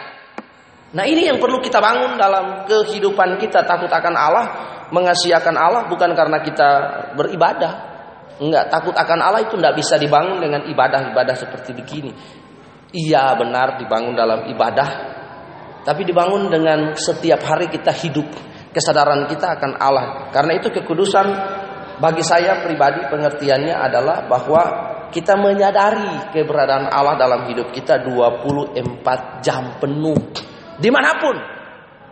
Nah 0.94 1.04
ini 1.04 1.26
yang 1.26 1.42
perlu 1.42 1.58
kita 1.58 1.82
bangun 1.82 2.14
dalam 2.14 2.62
kehidupan 2.70 3.42
kita 3.42 3.66
takut 3.66 3.90
akan 3.90 4.14
Allah, 4.14 4.44
mengasihi 4.94 5.34
akan 5.34 5.54
Allah 5.58 5.82
bukan 5.90 6.14
karena 6.14 6.38
kita 6.46 6.68
beribadah. 7.18 7.72
Enggak, 8.38 8.70
takut 8.70 8.94
akan 8.94 9.18
Allah 9.18 9.40
itu 9.42 9.58
tidak 9.58 9.74
bisa 9.74 9.98
dibangun 9.98 10.38
dengan 10.38 10.62
ibadah-ibadah 10.62 11.34
seperti 11.34 11.74
begini. 11.74 12.10
Iya 12.96 13.36
benar 13.36 13.76
dibangun 13.76 14.16
dalam 14.16 14.48
ibadah. 14.48 14.88
Tapi 15.84 16.02
dibangun 16.02 16.48
dengan 16.48 16.96
setiap 16.96 17.44
hari 17.44 17.68
kita 17.68 17.92
hidup. 17.92 18.24
Kesadaran 18.72 19.28
kita 19.28 19.60
akan 19.60 19.72
Allah. 19.76 20.32
Karena 20.32 20.56
itu 20.56 20.72
kekudusan 20.72 21.26
bagi 22.00 22.24
saya 22.24 22.64
pribadi 22.64 23.04
pengertiannya 23.08 23.72
adalah 23.76 24.24
bahwa 24.24 24.62
kita 25.12 25.36
menyadari 25.38 26.32
keberadaan 26.32 26.88
Allah 26.90 27.16
dalam 27.16 27.40
hidup 27.48 27.72
kita 27.72 28.00
24 28.04 29.44
jam 29.44 29.76
penuh. 29.76 30.18
Di 30.76 30.88
mana 30.92 31.16
pun 31.20 31.55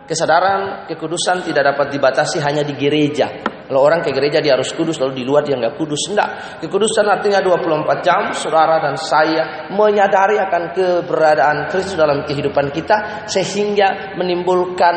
kesadaran 0.05 0.85
kekudusan 0.89 1.45
tidak 1.45 1.75
dapat 1.75 1.93
dibatasi 1.93 2.41
hanya 2.41 2.61
di 2.61 2.77
gereja 2.77 3.55
kalau 3.65 3.81
orang 3.81 4.05
ke 4.05 4.13
gereja 4.13 4.37
dia 4.45 4.53
harus 4.53 4.69
kudus, 4.77 5.01
lalu 5.01 5.21
di 5.21 5.23
luar 5.25 5.41
dia 5.41 5.57
nggak 5.57 5.73
kudus. 5.73 6.13
Enggak. 6.13 6.61
Kekudusan 6.61 7.05
artinya 7.09 7.41
24 7.41 8.05
jam 8.05 8.21
saudara 8.37 8.77
dan 8.77 8.93
saya 8.93 9.65
menyadari 9.73 10.37
akan 10.37 10.63
keberadaan 10.69 11.65
Kristus 11.73 11.97
dalam 11.97 12.21
kehidupan 12.29 12.69
kita 12.69 13.25
sehingga 13.25 14.13
menimbulkan 14.21 14.95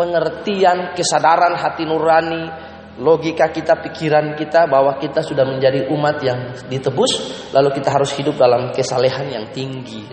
pengertian, 0.00 0.96
kesadaran 0.96 1.60
hati 1.60 1.84
nurani, 1.84 2.48
logika 3.04 3.52
kita, 3.52 3.84
pikiran 3.84 4.32
kita 4.32 4.64
bahwa 4.64 4.96
kita 4.96 5.20
sudah 5.20 5.44
menjadi 5.44 5.92
umat 5.92 6.16
yang 6.24 6.56
ditebus, 6.72 7.12
lalu 7.52 7.68
kita 7.76 7.92
harus 7.92 8.16
hidup 8.16 8.40
dalam 8.40 8.72
kesalehan 8.72 9.28
yang 9.28 9.44
tinggi. 9.52 10.08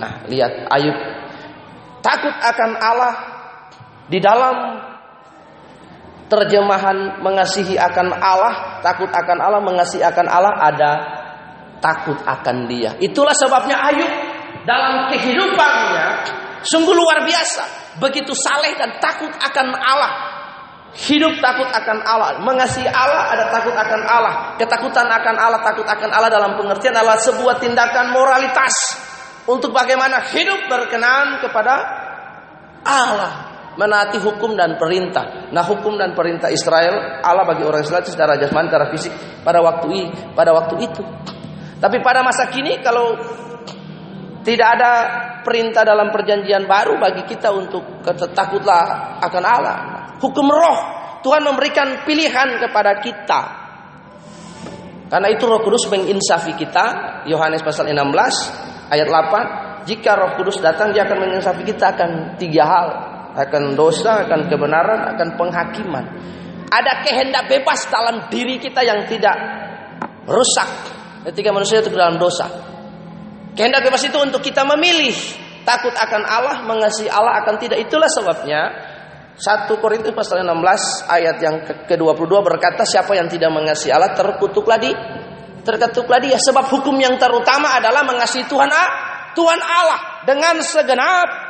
Nah, 0.00 0.24
lihat 0.24 0.72
Ayub 0.72 0.96
takut 2.00 2.32
akan 2.32 2.70
Allah 2.80 3.33
di 4.08 4.18
dalam 4.20 4.80
terjemahan 6.28 7.20
mengasihi 7.20 7.76
akan 7.76 8.08
Allah, 8.16 8.80
takut 8.80 9.08
akan 9.08 9.38
Allah, 9.40 9.60
mengasihi 9.60 10.02
akan 10.04 10.26
Allah 10.26 10.54
ada 10.60 10.92
takut 11.78 12.16
akan 12.24 12.56
Dia. 12.68 12.96
Itulah 13.00 13.36
sebabnya 13.36 13.76
Ayub 13.76 14.12
dalam 14.64 15.12
kehidupannya 15.12 16.06
sungguh 16.64 16.94
luar 16.96 17.28
biasa, 17.28 17.96
begitu 18.00 18.32
saleh 18.32 18.72
dan 18.80 18.96
takut 18.98 19.30
akan 19.30 19.68
Allah. 19.76 20.12
Hidup 20.94 21.42
takut 21.42 21.66
akan 21.66 22.06
Allah, 22.06 22.38
mengasihi 22.38 22.86
Allah 22.86 23.34
ada 23.34 23.50
takut 23.50 23.74
akan 23.74 24.00
Allah, 24.06 24.34
ketakutan 24.54 25.10
akan 25.10 25.34
Allah, 25.34 25.58
takut 25.66 25.82
akan 25.82 26.06
Allah 26.06 26.30
dalam 26.30 26.54
pengertian 26.54 26.94
adalah 26.94 27.18
sebuah 27.18 27.58
tindakan 27.58 28.14
moralitas 28.14 28.94
untuk 29.50 29.74
bagaimana 29.74 30.22
hidup 30.30 30.70
berkenan 30.70 31.42
kepada 31.42 31.74
Allah. 32.86 33.53
Menaati 33.74 34.18
hukum 34.22 34.54
dan 34.54 34.78
perintah. 34.78 35.50
Nah, 35.50 35.62
hukum 35.66 35.98
dan 35.98 36.14
perintah 36.14 36.50
Israel 36.50 37.22
Allah 37.22 37.44
bagi 37.46 37.66
orang 37.66 37.82
Israel 37.82 38.06
secara 38.06 38.38
jasmani, 38.38 38.70
secara 38.70 38.86
fisik 38.90 39.12
pada 39.42 39.58
waktu 39.62 39.86
ini, 39.90 40.04
pada 40.34 40.50
waktu 40.54 40.74
itu. 40.82 41.02
Tapi 41.78 42.00
pada 42.00 42.24
masa 42.24 42.48
kini 42.48 42.80
kalau 42.80 43.12
tidak 44.44 44.68
ada 44.78 44.90
perintah 45.44 45.84
dalam 45.84 46.12
perjanjian 46.12 46.64
baru 46.64 46.96
bagi 47.00 47.24
kita 47.28 47.52
untuk 47.52 48.04
takutlah 48.32 49.18
akan 49.20 49.42
Allah. 49.44 49.76
Hukum 50.20 50.46
roh 50.48 50.78
Tuhan 51.24 51.40
memberikan 51.40 52.04
pilihan 52.04 52.60
kepada 52.60 53.00
kita. 53.00 53.40
Karena 55.08 55.32
itu 55.32 55.48
Roh 55.48 55.64
Kudus 55.64 55.88
menginsafi 55.88 56.52
kita. 56.52 56.84
Yohanes 57.24 57.64
pasal 57.64 57.88
16 57.88 58.92
ayat 58.92 59.08
8. 59.08 59.88
Jika 59.88 60.20
Roh 60.20 60.36
Kudus 60.36 60.60
datang 60.60 60.92
dia 60.92 61.08
akan 61.08 61.24
menginsafi 61.24 61.64
kita 61.64 61.96
akan 61.96 62.36
tiga 62.36 62.64
hal. 62.68 62.88
Akan 63.34 63.74
dosa, 63.74 64.26
akan 64.26 64.46
kebenaran, 64.46 65.10
akan 65.14 65.28
penghakiman. 65.34 66.04
Ada 66.70 67.02
kehendak 67.06 67.50
bebas 67.50 67.86
dalam 67.90 68.30
diri 68.30 68.62
kita 68.62 68.82
yang 68.82 69.06
tidak 69.10 69.34
rusak 70.26 70.70
ketika 71.30 71.50
manusia 71.50 71.82
itu 71.82 71.90
dalam 71.90 72.18
dosa. 72.18 72.46
Kehendak 73.54 73.86
bebas 73.86 74.02
itu 74.02 74.18
untuk 74.18 74.42
kita 74.42 74.66
memilih 74.66 75.14
takut 75.62 75.94
akan 75.94 76.22
Allah, 76.26 76.56
mengasihi 76.66 77.10
Allah 77.10 77.42
akan 77.42 77.54
tidak. 77.58 77.78
Itulah 77.82 78.10
sebabnya 78.10 78.62
1 79.34 79.66
Korintus 79.82 80.14
pasal 80.14 80.46
16 80.46 81.10
ayat 81.10 81.36
yang 81.42 81.56
ke-22 81.90 82.32
berkata 82.38 82.86
siapa 82.86 83.18
yang 83.18 83.26
tidak 83.26 83.50
mengasihi 83.50 83.90
Allah 83.90 84.14
terkutuklah 84.14 84.78
di 84.78 84.94
terkutuklah 85.66 86.22
dia 86.22 86.38
sebab 86.38 86.70
hukum 86.70 86.94
yang 87.02 87.18
terutama 87.18 87.74
adalah 87.74 88.06
mengasihi 88.06 88.46
Tuhan 88.46 88.70
A, 88.70 88.84
Tuhan 89.34 89.58
Allah 89.58 90.22
dengan 90.22 90.54
segenap 90.62 91.43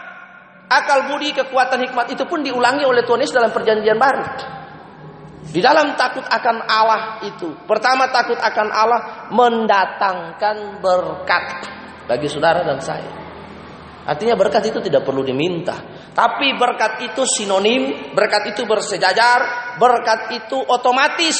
akal 0.69 1.13
budi 1.13 1.33
kekuatan 1.37 1.85
hikmat 1.89 2.13
itu 2.13 2.25
pun 2.25 2.41
diulangi 2.41 2.85
oleh 2.85 3.05
Tuhan 3.05 3.21
Yesus 3.21 3.37
dalam 3.37 3.53
perjanjian 3.53 3.99
baru. 3.99 4.25
Di 5.45 5.61
dalam 5.63 5.95
takut 5.95 6.25
akan 6.27 6.57
Allah 6.67 7.23
itu, 7.23 7.55
pertama 7.69 8.11
takut 8.11 8.41
akan 8.41 8.69
Allah 8.75 9.01
mendatangkan 9.31 10.83
berkat 10.83 11.45
bagi 12.11 12.27
saudara 12.27 12.67
dan 12.67 12.81
saya. 12.83 13.13
Artinya 14.05 14.37
berkat 14.37 14.69
itu 14.69 14.85
tidak 14.85 15.07
perlu 15.07 15.25
diminta, 15.25 15.81
tapi 16.13 16.53
berkat 16.61 17.09
itu 17.09 17.25
sinonim, 17.25 18.13
berkat 18.13 18.53
itu 18.53 18.69
bersejajar, 18.69 19.73
berkat 19.81 20.37
itu 20.37 20.61
otomatis. 20.61 21.39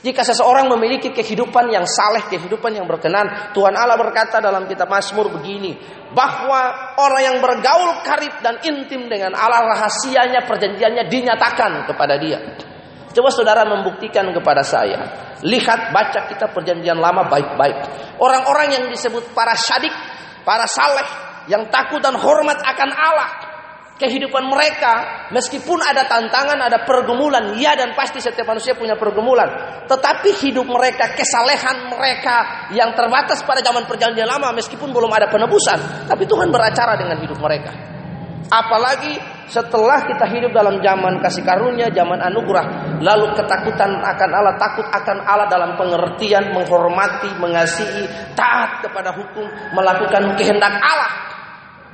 Jika 0.00 0.24
seseorang 0.24 0.64
memiliki 0.72 1.12
kehidupan 1.12 1.68
yang 1.68 1.84
saleh, 1.84 2.24
kehidupan 2.24 2.72
yang 2.72 2.88
berkenan, 2.88 3.52
Tuhan 3.52 3.76
Allah 3.76 4.00
berkata 4.00 4.40
dalam 4.40 4.64
kitab 4.64 4.88
Mazmur 4.88 5.28
begini, 5.28 5.76
bahwa 6.16 6.96
orang 6.96 7.22
yang 7.22 7.36
bergaul 7.44 8.00
karib 8.00 8.32
dan 8.40 8.64
intim 8.64 9.12
dengan 9.12 9.36
Allah 9.36 9.68
rahasianya 9.76 10.48
perjanjiannya 10.48 11.04
dinyatakan 11.04 11.84
kepada 11.84 12.16
dia. 12.16 12.40
Coba 13.10 13.28
saudara 13.28 13.66
membuktikan 13.68 14.24
kepada 14.32 14.64
saya. 14.64 15.04
Lihat 15.44 15.92
baca 15.92 16.30
kita 16.32 16.48
perjanjian 16.48 16.96
lama 16.96 17.26
baik-baik. 17.28 17.76
Orang-orang 18.16 18.80
yang 18.80 18.84
disebut 18.88 19.36
para 19.36 19.52
syadik, 19.52 19.92
para 20.48 20.64
saleh, 20.64 21.04
yang 21.50 21.66
takut 21.68 21.98
dan 22.00 22.14
hormat 22.16 22.56
akan 22.56 22.90
Allah. 22.94 23.49
Kehidupan 24.00 24.48
mereka, 24.48 25.28
meskipun 25.28 25.76
ada 25.76 26.08
tantangan, 26.08 26.56
ada 26.56 26.88
pergumulan, 26.88 27.52
ya 27.60 27.76
dan 27.76 27.92
pasti 27.92 28.16
setiap 28.16 28.48
manusia 28.48 28.72
punya 28.72 28.96
pergumulan. 28.96 29.84
Tetapi 29.84 30.40
hidup 30.40 30.64
mereka, 30.64 31.12
kesalehan 31.12 31.92
mereka 31.92 32.66
yang 32.72 32.96
terbatas 32.96 33.44
pada 33.44 33.60
zaman 33.60 33.84
perjanjian 33.84 34.24
lama, 34.24 34.56
meskipun 34.56 34.88
belum 34.88 35.12
ada 35.12 35.28
penebusan. 35.28 36.08
Tapi 36.08 36.24
Tuhan 36.24 36.48
beracara 36.48 36.96
dengan 36.96 37.20
hidup 37.20 37.36
mereka. 37.44 37.76
Apalagi 38.48 39.14
setelah 39.46 40.08
kita 40.08 40.26
hidup 40.26 40.50
dalam 40.50 40.80
zaman 40.80 41.20
kasih 41.22 41.44
karunia, 41.46 41.86
zaman 41.92 42.18
anugerah, 42.18 42.98
lalu 42.98 43.36
ketakutan 43.36 44.00
akan 44.00 44.30
Allah, 44.32 44.54
takut 44.58 44.86
akan 44.90 45.22
Allah 45.28 45.46
dalam 45.46 45.76
pengertian 45.78 46.56
menghormati, 46.56 47.30
mengasihi, 47.36 48.34
taat 48.34 48.80
kepada 48.82 49.12
hukum, 49.14 49.44
melakukan 49.76 50.34
kehendak 50.40 50.72
Allah. 50.82 51.30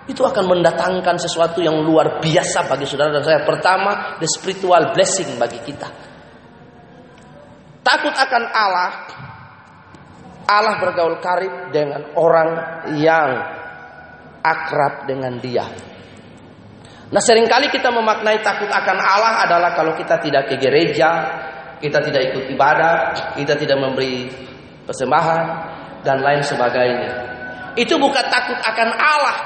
Itu 0.07 0.23
akan 0.23 0.45
mendatangkan 0.47 1.19
sesuatu 1.19 1.59
yang 1.59 1.83
luar 1.83 2.23
biasa 2.23 2.71
bagi 2.71 2.87
saudara 2.87 3.19
dan 3.19 3.27
saya. 3.27 3.43
Pertama, 3.43 4.19
the 4.23 4.29
spiritual 4.31 4.95
blessing 4.95 5.35
bagi 5.35 5.59
kita. 5.67 5.91
Takut 7.83 8.15
akan 8.15 8.43
Allah, 8.51 8.91
Allah 10.47 10.75
bergaul 10.79 11.19
karib 11.19 11.75
dengan 11.75 12.15
orang 12.15 12.51
yang 12.99 13.31
akrab 14.47 15.11
dengan 15.11 15.39
dia. 15.43 15.67
Nah 17.07 17.23
sering 17.23 17.47
kali 17.47 17.71
kita 17.71 17.91
memaknai 17.95 18.43
takut 18.43 18.67
akan 18.67 18.99
Allah 18.99 19.47
adalah 19.47 19.71
kalau 19.79 19.95
kita 19.95 20.19
tidak 20.19 20.51
ke 20.51 20.59
gereja, 20.59 21.11
kita 21.79 22.03
tidak 22.03 22.35
ikut 22.35 22.45
ibadah, 22.55 23.15
kita 23.39 23.55
tidak 23.55 23.79
memberi 23.79 24.27
persembahan 24.87 25.45
dan 26.03 26.23
lain 26.23 26.43
sebagainya. 26.43 27.11
Itu 27.79 27.99
bukan 27.99 28.27
takut 28.27 28.59
akan 28.59 28.89
Allah, 28.99 29.37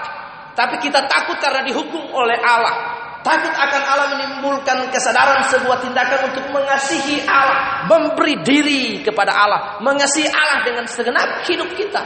tapi 0.61 0.77
kita 0.77 1.09
takut 1.09 1.41
karena 1.41 1.65
dihukum 1.65 2.13
oleh 2.13 2.37
Allah. 2.37 3.01
Takut 3.25 3.49
akan 3.49 3.83
Allah 3.85 4.07
menimbulkan 4.13 4.93
kesadaran 4.93 5.41
sebuah 5.49 5.81
tindakan 5.81 6.33
untuk 6.33 6.45
mengasihi 6.53 7.25
Allah, 7.25 7.89
memberi 7.89 8.45
diri 8.45 9.01
kepada 9.01 9.33
Allah, 9.41 9.61
mengasihi 9.81 10.29
Allah 10.29 10.61
dengan 10.61 10.85
segenap 10.85 11.49
hidup 11.49 11.69
kita. 11.73 12.01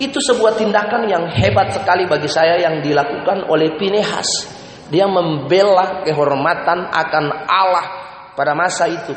Itu 0.00 0.16
sebuah 0.16 0.56
tindakan 0.56 1.04
yang 1.04 1.28
hebat 1.28 1.76
sekali 1.76 2.08
bagi 2.08 2.28
saya 2.28 2.56
yang 2.56 2.80
dilakukan 2.80 3.44
oleh 3.52 3.76
Pinehas. 3.76 4.48
Dia 4.88 5.04
membela 5.04 6.00
kehormatan 6.08 6.88
akan 6.88 7.24
Allah 7.44 7.86
pada 8.32 8.56
masa 8.56 8.88
itu, 8.88 9.12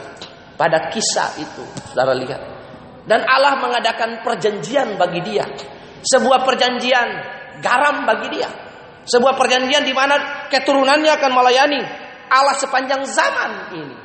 pada 0.60 0.92
kisah 0.92 1.40
itu. 1.40 1.64
Saudara 1.92 2.12
lihat. 2.12 2.40
Dan 3.08 3.24
Allah 3.24 3.64
mengadakan 3.64 4.24
perjanjian 4.28 5.00
bagi 5.00 5.24
dia. 5.24 5.48
Sebuah 6.04 6.44
perjanjian 6.48 7.37
garam 7.64 8.06
bagi 8.06 8.28
dia. 8.38 8.50
Sebuah 9.08 9.40
perjanjian 9.40 9.88
di 9.88 9.96
mana 9.96 10.48
keturunannya 10.52 11.12
akan 11.16 11.32
melayani 11.32 11.80
Allah 12.28 12.56
sepanjang 12.60 13.08
zaman 13.08 13.52
ini. 13.72 13.96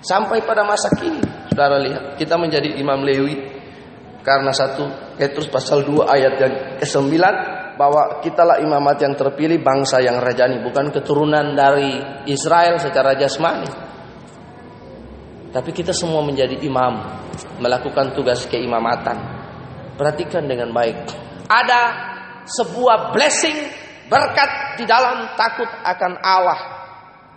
Sampai 0.00 0.40
pada 0.46 0.62
masa 0.64 0.88
kini, 0.96 1.20
saudara 1.50 1.82
lihat, 1.82 2.16
kita 2.16 2.38
menjadi 2.38 2.78
imam 2.78 3.02
Lewi 3.04 3.36
karena 4.22 4.54
satu 4.54 5.14
Petrus 5.18 5.50
pasal 5.50 5.82
2 5.82 6.06
ayat 6.06 6.34
yang 6.40 6.54
ke-9 6.78 7.14
bahwa 7.76 8.24
kitalah 8.24 8.62
imamat 8.64 8.96
yang 9.04 9.14
terpilih 9.18 9.60
bangsa 9.60 10.00
yang 10.00 10.16
rajani 10.22 10.64
bukan 10.64 10.88
keturunan 10.88 11.52
dari 11.52 12.00
Israel 12.30 12.80
secara 12.80 13.12
jasmani. 13.18 13.68
Tapi 15.52 15.70
kita 15.72 15.92
semua 15.92 16.20
menjadi 16.24 16.56
imam, 16.64 17.00
melakukan 17.60 18.12
tugas 18.12 18.44
keimamatan. 18.48 19.16
Perhatikan 19.96 20.44
dengan 20.44 20.72
baik. 20.76 21.25
Ada 21.46 21.80
sebuah 22.46 23.14
blessing 23.14 23.58
berkat 24.06 24.78
di 24.78 24.84
dalam 24.86 25.34
takut 25.34 25.66
akan 25.66 26.12
Allah. 26.22 26.60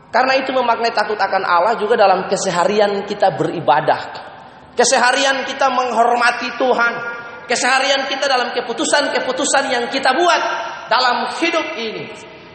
Karena 0.10 0.34
itu 0.41 0.50
memaknai 0.50 0.89
takut 0.89 1.17
akan 1.17 1.45
Allah 1.45 1.78
juga 1.78 1.93
dalam 1.93 2.26
keseharian 2.26 3.06
kita 3.06 3.38
beribadah. 3.38 4.02
Keseharian 4.74 5.45
kita 5.45 5.69
menghormati 5.69 6.50
Tuhan. 6.58 6.93
Keseharian 7.45 8.06
kita 8.10 8.30
dalam 8.30 8.54
keputusan-keputusan 8.54 9.63
yang 9.69 9.86
kita 9.89 10.13
buat 10.13 10.41
dalam 10.89 11.34
hidup 11.38 11.78
ini. 11.78 12.10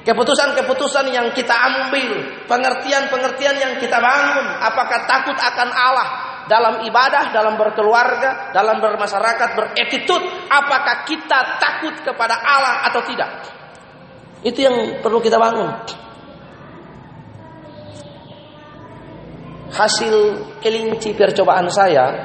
Keputusan-keputusan 0.04 1.10
yang 1.10 1.32
kita 1.32 1.54
ambil, 1.54 2.44
pengertian-pengertian 2.44 3.56
yang 3.56 3.72
kita 3.80 3.98
bangun, 3.98 4.46
apakah 4.60 5.08
takut 5.08 5.34
akan 5.34 5.68
Allah 5.72 6.33
dalam 6.46 6.84
ibadah, 6.84 7.32
dalam 7.32 7.56
berkeluarga, 7.56 8.52
dalam 8.52 8.80
bermasyarakat, 8.80 9.48
beretitut, 9.56 10.22
apakah 10.48 11.04
kita 11.08 11.58
takut 11.60 11.94
kepada 12.04 12.36
Allah 12.36 12.84
atau 12.88 13.00
tidak? 13.04 13.30
Itu 14.44 14.60
yang 14.60 15.00
perlu 15.00 15.24
kita 15.24 15.40
bangun. 15.40 15.70
Hasil 19.74 20.14
kelinci 20.62 21.16
percobaan 21.16 21.66
saya 21.66 22.22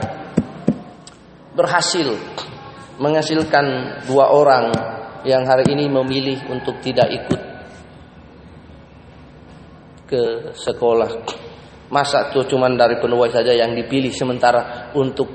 berhasil 1.56 2.14
menghasilkan 3.00 3.66
dua 4.06 4.30
orang 4.30 4.70
yang 5.24 5.48
hari 5.48 5.72
ini 5.74 5.88
memilih 5.90 6.46
untuk 6.52 6.78
tidak 6.84 7.10
ikut 7.10 7.42
ke 10.10 10.24
sekolah. 10.54 11.10
Masa 11.90 12.30
tuh 12.30 12.46
cuman 12.46 12.78
dari 12.78 13.02
penuai 13.02 13.34
saja 13.34 13.50
yang 13.50 13.74
dipilih 13.74 14.14
sementara 14.14 14.94
untuk 14.94 15.26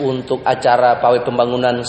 untuk 0.00 0.44
acara 0.44 1.00
pawai 1.00 1.24
pembangunan 1.24 1.82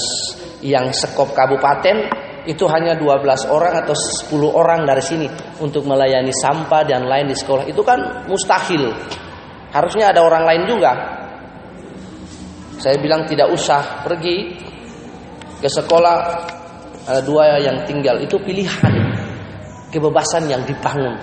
yang 0.63 0.89
sekop 0.95 1.36
kabupaten 1.36 2.08
itu 2.49 2.65
hanya 2.65 2.97
12 2.97 3.51
orang 3.54 3.86
atau 3.86 3.93
10 3.93 4.34
orang 4.49 4.82
dari 4.88 5.04
sini 5.04 5.27
untuk 5.62 5.86
melayani 5.86 6.34
sampah 6.34 6.82
dan 6.82 7.06
lain 7.06 7.30
di 7.30 7.38
sekolah. 7.38 7.69
Itu 7.69 7.86
kan 7.86 8.25
mustahil. 8.25 8.89
Harusnya 9.69 10.10
ada 10.10 10.25
orang 10.25 10.43
lain 10.49 10.63
juga. 10.65 10.91
Saya 12.82 12.97
bilang 12.97 13.30
tidak 13.30 13.54
usah 13.54 14.01
pergi 14.01 14.58
ke 15.62 15.69
sekolah 15.69 16.17
ada 17.06 17.21
dua 17.21 17.62
yang 17.62 17.86
tinggal 17.86 18.17
itu 18.17 18.38
pilihan 18.41 18.93
kebebasan 19.93 20.49
yang 20.49 20.65
dibangun. 20.65 21.13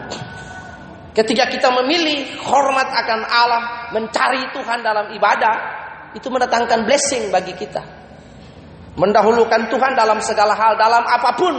Ketika 1.18 1.50
kita 1.50 1.74
memilih 1.82 2.38
hormat 2.46 2.94
akan 2.94 3.26
Allah, 3.26 3.90
mencari 3.90 4.54
Tuhan 4.54 4.86
dalam 4.86 5.10
ibadah, 5.18 5.54
itu 6.14 6.30
mendatangkan 6.30 6.86
blessing 6.86 7.34
bagi 7.34 7.58
kita. 7.58 7.82
Mendahulukan 8.94 9.66
Tuhan 9.66 9.98
dalam 9.98 10.22
segala 10.22 10.54
hal, 10.54 10.78
dalam 10.78 11.02
apa 11.02 11.30
pun. 11.34 11.54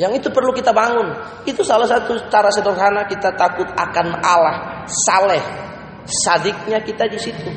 Yang 0.00 0.24
itu 0.24 0.28
perlu 0.32 0.56
kita 0.56 0.72
bangun. 0.72 1.12
Itu 1.44 1.60
salah 1.60 1.84
satu 1.84 2.16
cara 2.32 2.48
sederhana 2.48 3.04
kita 3.04 3.36
takut 3.36 3.68
akan 3.68 4.16
Allah. 4.24 4.88
Saleh. 4.88 5.44
Sadiknya 6.08 6.80
kita 6.80 7.04
di 7.04 7.20
situ. 7.20 7.52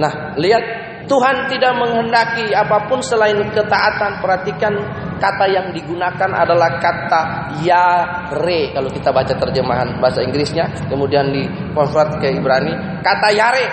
Nah, 0.00 0.40
lihat 0.40 0.64
Tuhan 1.04 1.52
tidak 1.52 1.72
menghendaki 1.76 2.56
apa 2.56 2.88
pun 2.88 3.04
selain 3.04 3.36
ketaatan. 3.52 4.24
Perhatikan 4.24 4.72
kata 5.20 5.44
yang 5.52 5.68
digunakan 5.76 6.30
adalah 6.32 6.80
kata 6.80 7.52
yare. 7.60 8.72
Kalau 8.72 8.88
kita 8.88 9.12
baca 9.12 9.34
terjemahan 9.36 10.00
bahasa 10.00 10.24
Inggrisnya, 10.24 10.88
kemudian 10.88 11.28
di 11.28 11.44
konvert 11.76 12.16
ke 12.20 12.32
Ibrani, 12.32 13.04
kata 13.04 13.28
yare. 13.36 13.66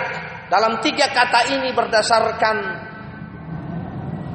Dalam 0.52 0.84
tiga 0.84 1.08
kata 1.08 1.48
ini 1.56 1.72
berdasarkan 1.72 2.56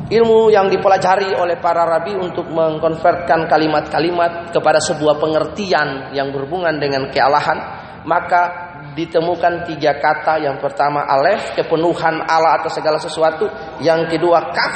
ilmu 0.10 0.50
yang 0.50 0.66
dipelajari 0.72 1.38
oleh 1.38 1.62
para 1.62 1.86
rabi 1.86 2.18
untuk 2.18 2.50
mengkonvertkan 2.50 3.46
kalimat-kalimat 3.46 4.50
kepada 4.50 4.82
sebuah 4.82 5.22
pengertian 5.22 6.16
yang 6.18 6.34
berhubungan 6.34 6.82
dengan 6.82 7.14
kealahan, 7.14 7.60
maka 8.08 8.66
ditemukan 8.96 9.68
tiga 9.70 9.98
kata. 9.98 10.42
Yang 10.42 10.62
pertama 10.63 11.06
alef, 11.06 11.54
kepenuhan 11.54 12.24
Allah 12.26 12.62
atas 12.62 12.78
segala 12.78 12.98
sesuatu. 13.02 13.48
Yang 13.82 14.18
kedua 14.18 14.54
kaf, 14.54 14.76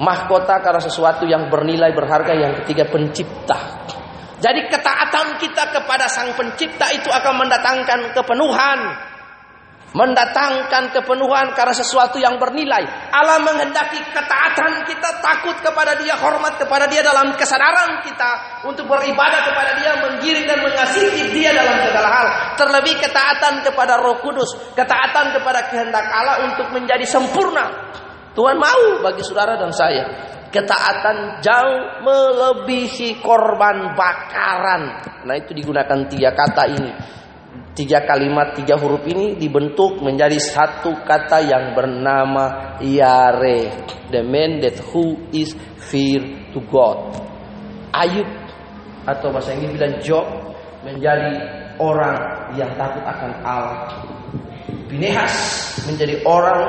mahkota 0.00 0.60
karena 0.62 0.82
sesuatu 0.82 1.24
yang 1.26 1.46
bernilai 1.48 1.94
berharga. 1.94 2.34
Yang 2.34 2.64
ketiga 2.64 2.90
pencipta. 2.90 3.58
Jadi 4.42 4.68
ketaatan 4.68 5.40
kita 5.40 5.72
kepada 5.72 6.04
sang 6.10 6.36
pencipta 6.36 6.92
itu 6.92 7.08
akan 7.08 7.46
mendatangkan 7.46 8.12
kepenuhan 8.12 8.78
mendatangkan 9.94 10.90
kepenuhan 10.90 11.54
karena 11.54 11.70
sesuatu 11.70 12.18
yang 12.18 12.34
bernilai. 12.36 12.82
Allah 13.14 13.38
menghendaki 13.46 14.02
ketaatan 14.10 14.82
kita, 14.90 15.22
takut 15.22 15.54
kepada 15.62 15.94
Dia, 16.02 16.18
hormat 16.18 16.58
kepada 16.58 16.90
Dia 16.90 17.06
dalam 17.06 17.30
kesadaran 17.38 18.02
kita 18.02 18.62
untuk 18.66 18.90
beribadah 18.90 19.40
kepada 19.46 19.78
Dia, 19.78 19.92
menggiring 20.02 20.50
dan 20.50 20.58
mengasihi 20.66 21.30
Dia 21.30 21.54
dalam 21.54 21.78
segala 21.86 22.10
hal. 22.10 22.26
Terlebih 22.58 22.98
ketaatan 22.98 23.62
kepada 23.62 24.02
Roh 24.02 24.18
Kudus, 24.18 24.50
ketaatan 24.74 25.38
kepada 25.38 25.70
kehendak 25.70 26.10
Allah 26.10 26.50
untuk 26.50 26.74
menjadi 26.74 27.06
sempurna. 27.06 27.94
Tuhan 28.34 28.58
mau 28.58 28.98
bagi 28.98 29.22
saudara 29.22 29.54
dan 29.54 29.70
saya 29.70 30.10
ketaatan 30.50 31.38
jauh 31.38 32.02
melebihi 32.02 33.22
korban 33.22 33.94
bakaran. 33.94 34.82
Nah 35.22 35.34
itu 35.38 35.54
digunakan 35.54 36.02
tiga 36.10 36.34
kata 36.34 36.66
ini 36.66 36.90
Tiga 37.74 38.06
kalimat, 38.06 38.54
tiga 38.54 38.78
huruf 38.78 39.02
ini 39.02 39.34
dibentuk 39.34 39.98
menjadi 39.98 40.38
satu 40.38 41.02
kata 41.02 41.42
yang 41.42 41.74
bernama 41.74 42.78
Yare. 42.78 43.82
The 44.14 44.22
man 44.22 44.62
that 44.62 44.78
who 44.94 45.18
is 45.34 45.58
fear 45.90 46.22
to 46.54 46.62
God. 46.70 47.18
Ayub 47.90 48.30
atau 49.10 49.34
bahasa 49.34 49.58
Inggris 49.58 49.74
bilang 49.74 49.98
Job 49.98 50.26
menjadi 50.86 51.34
orang 51.82 52.14
yang 52.54 52.70
takut 52.78 53.02
akan 53.02 53.32
Allah. 53.42 54.06
Pinehas 54.86 55.34
menjadi 55.90 56.22
orang 56.22 56.62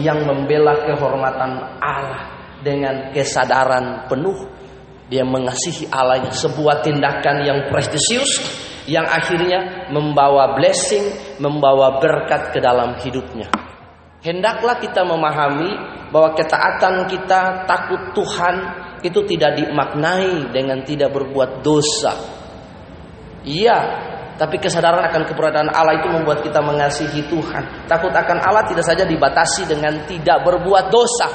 yang 0.00 0.24
membela 0.24 0.72
kehormatan 0.88 1.52
Allah 1.84 2.32
dengan 2.64 3.12
kesadaran 3.12 4.08
penuh. 4.08 4.56
Dia 5.12 5.22
mengasihi 5.22 5.86
Allah 5.92 6.32
sebuah 6.32 6.80
tindakan 6.80 7.44
yang 7.44 7.58
prestisius 7.68 8.40
yang 8.86 9.06
akhirnya 9.06 9.90
membawa 9.90 10.54
blessing, 10.54 11.38
membawa 11.42 11.98
berkat 11.98 12.54
ke 12.54 12.58
dalam 12.62 12.98
hidupnya. 13.02 13.50
Hendaklah 14.22 14.78
kita 14.82 15.06
memahami 15.06 15.70
bahwa 16.10 16.34
ketaatan 16.34 17.06
kita, 17.06 17.66
takut 17.66 18.14
Tuhan 18.14 18.56
itu 19.02 19.20
tidak 19.26 19.58
dimaknai 19.58 20.50
dengan 20.50 20.82
tidak 20.82 21.14
berbuat 21.14 21.62
dosa. 21.62 22.14
Iya, 23.46 23.78
tapi 24.36 24.58
kesadaran 24.58 25.06
akan 25.06 25.22
keberadaan 25.30 25.70
Allah 25.70 26.02
itu 26.02 26.08
membuat 26.10 26.42
kita 26.42 26.58
mengasihi 26.58 27.30
Tuhan. 27.30 27.86
Takut 27.86 28.10
akan 28.10 28.38
Allah 28.42 28.66
tidak 28.66 28.82
saja 28.82 29.06
dibatasi 29.06 29.70
dengan 29.70 30.02
tidak 30.10 30.42
berbuat 30.42 30.90
dosa, 30.90 31.28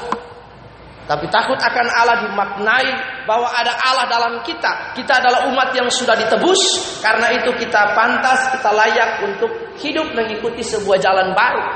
tapi 1.12 1.28
takut 1.28 1.60
akan 1.60 1.86
Allah 1.92 2.24
dimaknai 2.24 2.88
bahwa 3.28 3.52
ada 3.52 3.76
Allah 3.84 4.08
dalam 4.08 4.40
kita. 4.40 4.96
Kita 4.96 5.20
adalah 5.20 5.44
umat 5.52 5.68
yang 5.76 5.92
sudah 5.92 6.16
ditebus. 6.16 6.56
Karena 7.04 7.28
itu 7.36 7.52
kita 7.52 7.92
pantas, 7.92 8.48
kita 8.56 8.72
layak 8.72 9.20
untuk 9.20 9.76
hidup 9.76 10.08
mengikuti 10.16 10.64
sebuah 10.64 10.96
jalan 10.96 11.36
baru. 11.36 11.68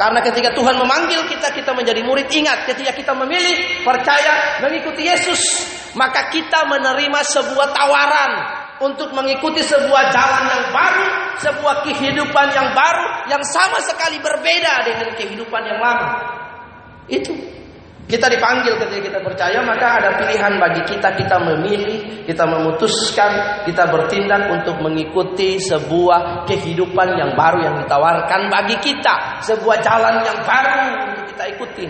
Karena 0.00 0.24
ketika 0.24 0.56
Tuhan 0.56 0.72
memanggil 0.80 1.28
kita, 1.28 1.52
kita 1.52 1.76
menjadi 1.76 2.00
murid. 2.00 2.32
Ingat, 2.32 2.64
ketika 2.64 2.96
kita 2.96 3.12
memilih, 3.12 3.84
percaya, 3.84 4.64
mengikuti 4.64 5.04
Yesus. 5.04 5.40
Maka 5.92 6.32
kita 6.32 6.64
menerima 6.64 7.20
sebuah 7.28 7.76
tawaran 7.76 8.32
untuk 8.80 9.12
mengikuti 9.12 9.60
sebuah 9.60 10.08
jalan 10.16 10.44
yang 10.48 10.64
baru, 10.72 11.08
sebuah 11.44 11.76
kehidupan 11.84 12.46
yang 12.56 12.72
baru, 12.72 13.28
yang 13.36 13.44
sama 13.52 13.84
sekali 13.84 14.16
berbeda 14.16 14.80
dengan 14.88 15.12
kehidupan 15.12 15.60
yang 15.60 15.76
lama. 15.76 16.08
Itu 17.04 17.36
kita 18.06 18.30
dipanggil 18.30 18.78
ketika 18.78 19.02
kita 19.02 19.18
percaya, 19.18 19.58
maka 19.66 19.98
ada 19.98 20.14
pilihan 20.14 20.62
bagi 20.62 20.78
kita. 20.86 21.10
Kita 21.18 21.42
memilih, 21.42 22.22
kita 22.22 22.46
memutuskan, 22.46 23.66
kita 23.66 23.82
bertindak 23.90 24.46
untuk 24.46 24.78
mengikuti 24.78 25.58
sebuah 25.58 26.46
kehidupan 26.46 27.18
yang 27.18 27.34
baru 27.34 27.66
yang 27.66 27.76
ditawarkan 27.82 28.46
bagi 28.46 28.78
kita. 28.78 29.42
Sebuah 29.42 29.82
jalan 29.82 30.22
yang 30.22 30.38
baru 30.46 30.78
untuk 31.02 31.24
kita 31.34 31.44
ikuti. 31.50 31.84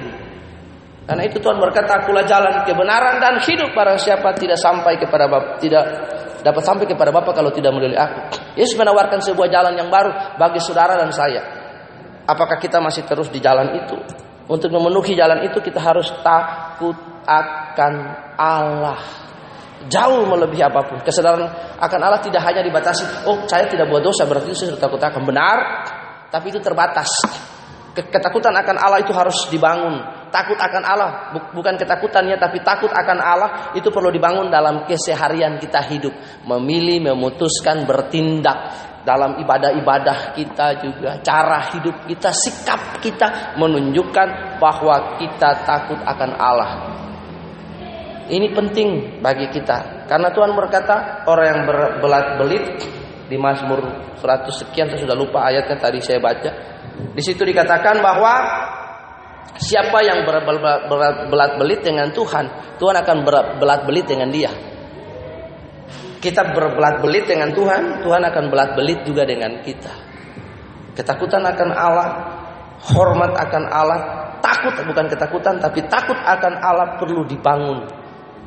Karena 1.05 1.23
itu 1.29 1.37
Tuhan 1.37 1.61
berkata, 1.61 2.01
akulah 2.01 2.25
jalan 2.25 2.65
kebenaran 2.65 3.21
dan 3.21 3.37
hidup. 3.45 3.77
Barang 3.77 4.01
siapa 4.01 4.33
tidak 4.41 4.57
sampai 4.57 4.97
kepada 4.97 5.29
Bapa, 5.29 5.61
tidak 5.61 5.85
dapat 6.41 6.65
sampai 6.65 6.89
kepada 6.89 7.13
Bapa 7.13 7.37
kalau 7.37 7.53
tidak 7.53 7.77
melalui 7.77 7.93
aku. 7.93 8.41
Yesus 8.57 8.73
menawarkan 8.73 9.21
sebuah 9.21 9.53
jalan 9.53 9.77
yang 9.77 9.93
baru 9.93 10.41
bagi 10.41 10.65
saudara 10.65 10.97
dan 10.97 11.13
saya. 11.13 11.45
Apakah 12.25 12.57
kita 12.57 12.81
masih 12.81 13.05
terus 13.05 13.29
di 13.29 13.37
jalan 13.37 13.85
itu? 13.85 14.26
Untuk 14.47 14.71
memenuhi 14.71 15.19
jalan 15.19 15.43
itu 15.43 15.59
kita 15.59 15.83
harus 15.83 16.07
takut 16.23 16.95
akan 17.27 17.95
Allah. 18.39 19.01
Jauh 19.91 20.23
melebihi 20.27 20.63
apa 20.63 20.87
pun. 20.87 20.99
Kesadaran 21.03 21.47
akan 21.79 22.01
Allah 22.01 22.23
tidak 22.23 22.43
hanya 22.47 22.63
dibatasi. 22.63 23.27
Oh 23.27 23.43
saya 23.51 23.67
tidak 23.67 23.91
buat 23.91 24.03
dosa 24.03 24.23
berarti 24.23 24.55
saya 24.55 24.79
takut 24.79 25.03
akan 25.03 25.23
benar. 25.27 25.59
Tapi 26.31 26.55
itu 26.55 26.63
terbatas. 26.63 27.11
Ketakutan 27.97 28.53
akan 28.53 28.77
Allah 28.79 29.01
itu 29.03 29.11
harus 29.11 29.51
dibangun. 29.51 29.99
Takut 30.31 30.59
akan 30.59 30.83
Allah 30.85 31.11
bukan 31.55 31.81
ketakutannya 31.81 32.37
tapi 32.37 32.61
takut 32.61 32.93
akan 32.93 33.19
Allah 33.19 33.51
itu 33.73 33.89
perlu 33.89 34.13
dibangun 34.13 34.47
dalam 34.47 34.87
keseharian 34.87 35.59
kita 35.59 35.83
hidup. 35.91 36.13
Memilih, 36.47 37.11
memutuskan, 37.11 37.83
bertindak 37.83 38.95
dalam 39.07 39.39
ibadah-ibadah 39.39 40.35
kita 40.35 40.83
juga, 40.83 41.23
cara 41.23 41.71
hidup 41.71 42.11
kita, 42.11 42.35
sikap 42.35 42.99
kita 42.99 43.55
menunjukkan 43.55 44.59
bahwa 44.59 45.15
kita 45.23 45.63
takut 45.63 46.03
akan 46.03 46.31
Allah. 46.35 46.71
Ini 48.27 48.51
penting 48.51 49.23
bagi 49.23 49.47
kita 49.55 50.11
karena 50.11 50.35
Tuhan 50.35 50.59
berkata 50.59 51.23
orang 51.31 51.47
yang 51.47 51.63
berbelat-belit 51.71 52.65
di 53.31 53.39
Mazmur 53.39 53.87
100 54.19 54.51
sekian 54.51 54.91
saya 54.91 55.07
sudah 55.07 55.15
lupa 55.15 55.47
ayatnya 55.47 55.79
tadi 55.79 56.03
saya 56.03 56.19
baca. 56.19 56.51
Di 57.15 57.23
situ 57.23 57.47
dikatakan 57.47 58.03
bahwa 58.03 58.35
siapa 59.55 60.03
yang 60.03 60.27
berbelat-belit 60.27 61.87
dengan 61.87 62.11
Tuhan, 62.11 62.75
Tuhan 62.83 62.97
akan 62.99 63.17
berbelat-belit 63.23 64.11
dengan 64.11 64.35
dia 64.35 64.51
kita 66.27 66.43
berbelat-belit 66.51 67.31
dengan 67.31 67.55
Tuhan, 67.55 68.03
Tuhan 68.03 68.23
akan 68.27 68.45
belat-belit 68.51 69.07
juga 69.07 69.23
dengan 69.23 69.63
kita. 69.63 69.95
Ketakutan 70.99 71.47
akan 71.47 71.71
Allah, 71.71 72.09
hormat 72.83 73.31
akan 73.39 73.63
Allah, 73.71 74.01
takut 74.43 74.75
bukan 74.83 75.07
ketakutan 75.07 75.63
tapi 75.63 75.87
takut 75.87 76.19
akan 76.19 76.53
Allah 76.59 76.99
perlu 76.99 77.23
dibangun. 77.23 77.87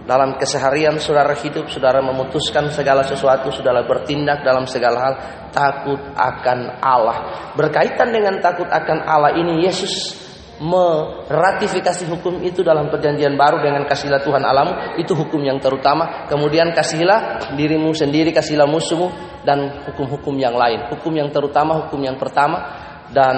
Dalam 0.04 0.42
keseharian 0.42 0.98
saudara 0.98 1.38
hidup, 1.38 1.70
saudara 1.70 2.02
memutuskan 2.02 2.68
segala 2.74 3.06
sesuatu, 3.06 3.54
saudara 3.54 3.86
bertindak 3.86 4.42
dalam 4.42 4.66
segala 4.66 4.98
hal, 5.06 5.14
takut 5.54 6.02
akan 6.18 6.82
Allah. 6.82 7.18
Berkaitan 7.54 8.10
dengan 8.10 8.42
takut 8.42 8.66
akan 8.66 9.06
Allah 9.06 9.38
ini 9.38 9.64
Yesus 9.64 10.18
meratifikasi 10.60 12.04
hukum 12.12 12.44
itu 12.44 12.60
dalam 12.68 12.92
perjanjian 12.92 13.40
baru 13.40 13.64
dengan 13.64 13.88
kasihlah 13.88 14.20
Tuhan 14.20 14.44
alam 14.44 15.00
itu 15.00 15.16
hukum 15.16 15.40
yang 15.40 15.58
terutama. 15.64 16.28
Kemudian 16.28 16.76
kasihlah 16.76 17.52
dirimu 17.56 17.96
sendiri 17.96 18.36
kasihlah 18.36 18.68
musuhmu 18.68 19.08
dan 19.48 19.88
hukum-hukum 19.88 20.36
yang 20.36 20.56
lain. 20.60 20.92
Hukum 20.92 21.16
yang 21.16 21.32
terutama 21.32 21.88
hukum 21.88 22.04
yang 22.04 22.20
pertama 22.20 22.60
dan 23.16 23.36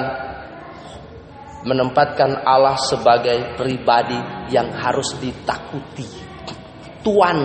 menempatkan 1.62 2.42
Allah 2.42 2.78
sebagai 2.82 3.54
pribadi 3.54 4.18
yang 4.50 4.74
harus 4.74 5.14
ditakuti. 5.22 6.10
Tuhan 7.06 7.38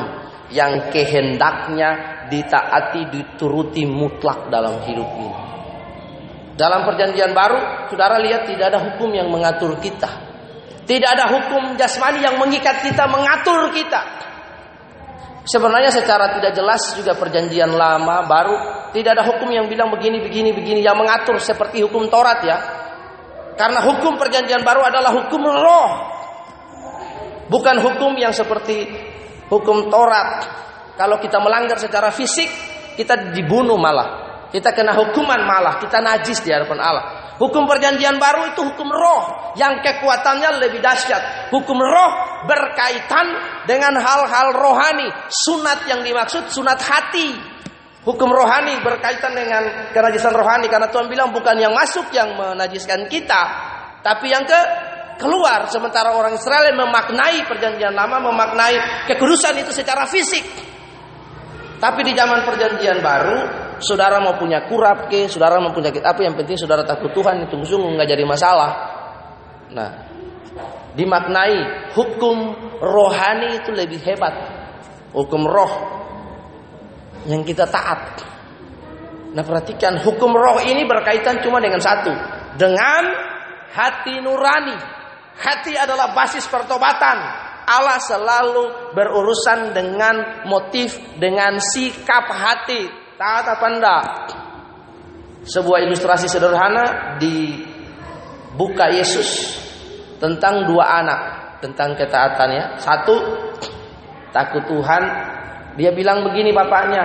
yang 0.52 0.88
kehendaknya 0.88 2.24
ditaati 2.32 3.12
dituruti 3.12 3.84
mutlak 3.84 4.48
dalam 4.48 4.80
hidup 4.88 5.08
ini. 5.20 5.45
Dalam 6.56 6.88
perjanjian 6.88 7.36
baru, 7.36 7.88
saudara 7.92 8.16
lihat 8.16 8.48
tidak 8.48 8.72
ada 8.72 8.80
hukum 8.80 9.12
yang 9.12 9.28
mengatur 9.28 9.76
kita. 9.76 10.08
Tidak 10.88 11.10
ada 11.12 11.28
hukum 11.28 11.76
jasmani 11.76 12.24
yang 12.24 12.40
mengikat 12.40 12.80
kita, 12.80 13.04
mengatur 13.04 13.68
kita. 13.76 14.00
Sebenarnya 15.46 15.92
secara 15.92 16.32
tidak 16.32 16.56
jelas 16.56 16.96
juga 16.96 17.14
perjanjian 17.14 17.70
lama, 17.76 18.24
baru, 18.24 18.56
tidak 18.90 19.20
ada 19.20 19.24
hukum 19.28 19.52
yang 19.52 19.68
bilang 19.68 19.92
begini, 19.92 20.18
begini, 20.24 20.50
begini, 20.56 20.80
yang 20.82 20.96
mengatur 20.98 21.38
seperti 21.38 21.84
hukum 21.84 22.08
Taurat 22.08 22.40
ya. 22.42 22.58
Karena 23.54 23.84
hukum 23.84 24.16
perjanjian 24.16 24.64
baru 24.64 24.82
adalah 24.88 25.12
hukum 25.12 25.42
roh. 25.44 25.90
Bukan 27.46 27.76
hukum 27.78 28.16
yang 28.18 28.34
seperti 28.34 28.90
hukum 29.52 29.86
Taurat. 29.92 30.48
Kalau 30.96 31.20
kita 31.20 31.38
melanggar 31.38 31.76
secara 31.78 32.10
fisik, 32.10 32.48
kita 32.96 33.30
dibunuh 33.36 33.76
malah. 33.78 34.25
Kita 34.56 34.72
kena 34.72 34.96
hukuman 34.96 35.44
malah, 35.44 35.76
kita 35.76 36.00
najis 36.00 36.40
di 36.40 36.48
hadapan 36.48 36.80
Allah. 36.80 37.04
Hukum 37.36 37.68
perjanjian 37.68 38.16
baru 38.16 38.56
itu 38.56 38.64
hukum 38.64 38.88
roh 38.88 39.52
yang 39.60 39.84
kekuatannya 39.84 40.64
lebih 40.64 40.80
dahsyat. 40.80 41.52
Hukum 41.52 41.76
roh 41.76 42.12
berkaitan 42.48 43.36
dengan 43.68 44.00
hal-hal 44.00 44.56
rohani. 44.56 45.12
Sunat 45.28 45.84
yang 45.84 46.00
dimaksud 46.00 46.48
sunat 46.48 46.80
hati. 46.80 47.36
Hukum 48.08 48.32
rohani 48.32 48.80
berkaitan 48.80 49.36
dengan 49.36 49.92
kenajisan 49.92 50.32
rohani 50.32 50.72
karena 50.72 50.88
Tuhan 50.88 51.12
bilang 51.12 51.36
bukan 51.36 51.60
yang 51.60 51.76
masuk 51.76 52.08
yang 52.16 52.32
menajiskan 52.40 53.04
kita, 53.12 53.42
tapi 54.00 54.32
yang 54.32 54.48
ke 54.48 54.60
keluar. 55.20 55.68
Sementara 55.68 56.16
orang 56.16 56.32
Israel 56.40 56.72
memaknai 56.72 57.44
perjanjian 57.44 57.92
lama, 57.92 58.32
memaknai 58.32 59.04
kekudusan 59.12 59.60
itu 59.60 59.76
secara 59.76 60.08
fisik. 60.08 60.75
Tapi 61.76 62.00
di 62.08 62.12
zaman 62.16 62.48
perjanjian 62.48 63.04
baru, 63.04 63.38
saudara 63.80 64.16
mau 64.20 64.40
punya 64.40 64.64
kurap 64.64 65.12
ke, 65.12 65.28
saudara 65.28 65.60
mau 65.60 65.72
punya 65.76 65.92
apa 65.92 66.20
yang 66.24 66.32
penting 66.32 66.56
saudara 66.56 66.82
takut 66.88 67.12
Tuhan 67.12 67.44
itu 67.44 67.56
sungguh 67.60 67.92
nggak 67.96 68.08
jadi 68.08 68.24
masalah. 68.24 68.72
Nah, 69.76 69.90
dimaknai 70.96 71.92
hukum 71.92 72.56
rohani 72.80 73.60
itu 73.60 73.70
lebih 73.76 74.00
hebat. 74.08 74.34
Hukum 75.12 75.44
roh 75.44 75.72
yang 77.28 77.44
kita 77.44 77.68
taat. 77.68 78.24
Nah, 79.36 79.44
perhatikan 79.44 80.00
hukum 80.00 80.32
roh 80.32 80.64
ini 80.64 80.88
berkaitan 80.88 81.44
cuma 81.44 81.60
dengan 81.60 81.80
satu, 81.80 82.12
dengan 82.56 83.04
hati 83.76 84.16
nurani. 84.24 84.76
Hati 85.36 85.76
adalah 85.76 86.16
basis 86.16 86.48
pertobatan. 86.48 87.45
Allah 87.66 87.98
selalu 87.98 88.94
berurusan 88.94 89.74
dengan 89.74 90.46
motif, 90.46 90.94
dengan 91.18 91.58
sikap 91.58 92.30
hati. 92.30 92.86
Taat 93.18 93.46
apa 93.58 93.66
enggak? 93.66 94.04
Sebuah 95.46 95.82
ilustrasi 95.82 96.30
sederhana 96.30 97.18
di 97.18 97.66
buka 98.54 98.86
Yesus 98.94 99.58
tentang 100.22 100.70
dua 100.70 101.02
anak, 101.02 101.20
tentang 101.58 101.98
ketaatannya. 101.98 102.78
Satu, 102.78 103.14
takut 104.30 104.62
Tuhan. 104.70 105.02
Dia 105.76 105.92
bilang 105.92 106.24
begini 106.24 106.56
bapaknya, 106.56 107.04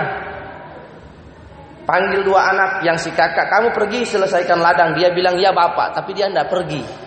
panggil 1.84 2.24
dua 2.24 2.54
anak 2.54 2.70
yang 2.86 2.96
si 2.96 3.12
kakak, 3.12 3.50
kamu 3.50 3.74
pergi 3.74 4.06
selesaikan 4.06 4.62
ladang. 4.62 4.94
Dia 4.96 5.12
bilang 5.12 5.36
ya 5.36 5.50
bapak, 5.50 5.92
tapi 5.92 6.16
dia 6.16 6.30
tidak 6.30 6.48
pergi. 6.48 7.01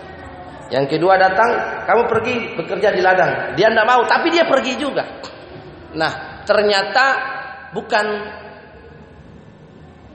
Yang 0.66 0.98
kedua 0.98 1.14
datang, 1.14 1.82
kamu 1.86 2.02
pergi 2.10 2.34
bekerja 2.58 2.88
di 2.90 3.00
ladang. 3.02 3.54
Dia 3.54 3.70
tidak 3.70 3.86
mau, 3.86 4.02
tapi 4.02 4.34
dia 4.34 4.42
pergi 4.42 4.74
juga. 4.74 5.04
Nah, 5.94 6.42
ternyata 6.42 7.04
bukan 7.70 8.06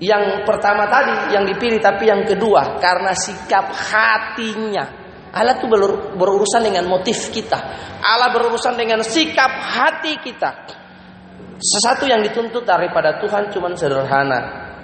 yang 0.01 0.43
pertama 0.43 0.89
tadi 0.89 1.31
yang 1.31 1.45
dipilih, 1.47 1.79
tapi 1.79 2.09
yang 2.09 2.25
kedua 2.25 2.81
karena 2.81 3.13
sikap 3.13 3.71
hatinya. 3.71 4.99
Allah 5.31 5.55
tuh 5.55 5.71
berurusan 6.19 6.67
dengan 6.67 6.91
motif 6.91 7.31
kita. 7.31 7.55
Allah 8.03 8.35
berurusan 8.35 8.75
dengan 8.75 8.99
sikap 8.99 9.47
hati 9.47 10.19
kita. 10.19 10.51
Sesuatu 11.61 12.03
yang 12.03 12.19
dituntut 12.19 12.67
daripada 12.67 13.15
Tuhan 13.23 13.47
cuma 13.53 13.71
sederhana, 13.77 14.39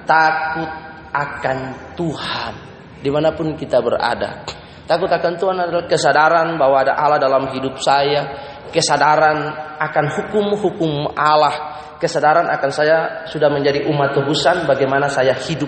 takut 0.08 0.70
akan 1.12 1.58
Tuhan 2.00 2.54
di 3.02 3.10
mana 3.10 3.34
pun 3.34 3.58
kita 3.58 3.82
berada. 3.82 4.46
Takut 4.88 5.12
akan 5.12 5.36
Tuhan 5.36 5.58
adalah 5.60 5.84
kesadaran 5.84 6.56
bahwa 6.56 6.80
ada 6.80 6.96
Allah 6.96 7.20
dalam 7.20 7.52
hidup 7.52 7.76
saya, 7.84 8.24
kesadaran 8.72 9.52
akan 9.84 10.06
hukum-hukum 10.16 11.12
Allah, 11.12 11.76
kesadaran 12.00 12.48
akan 12.48 12.72
saya 12.72 12.98
sudah 13.28 13.52
menjadi 13.52 13.84
umat 13.92 14.16
tebusan 14.16 14.64
bagaimana 14.64 15.12
saya 15.12 15.36
hidup. 15.36 15.68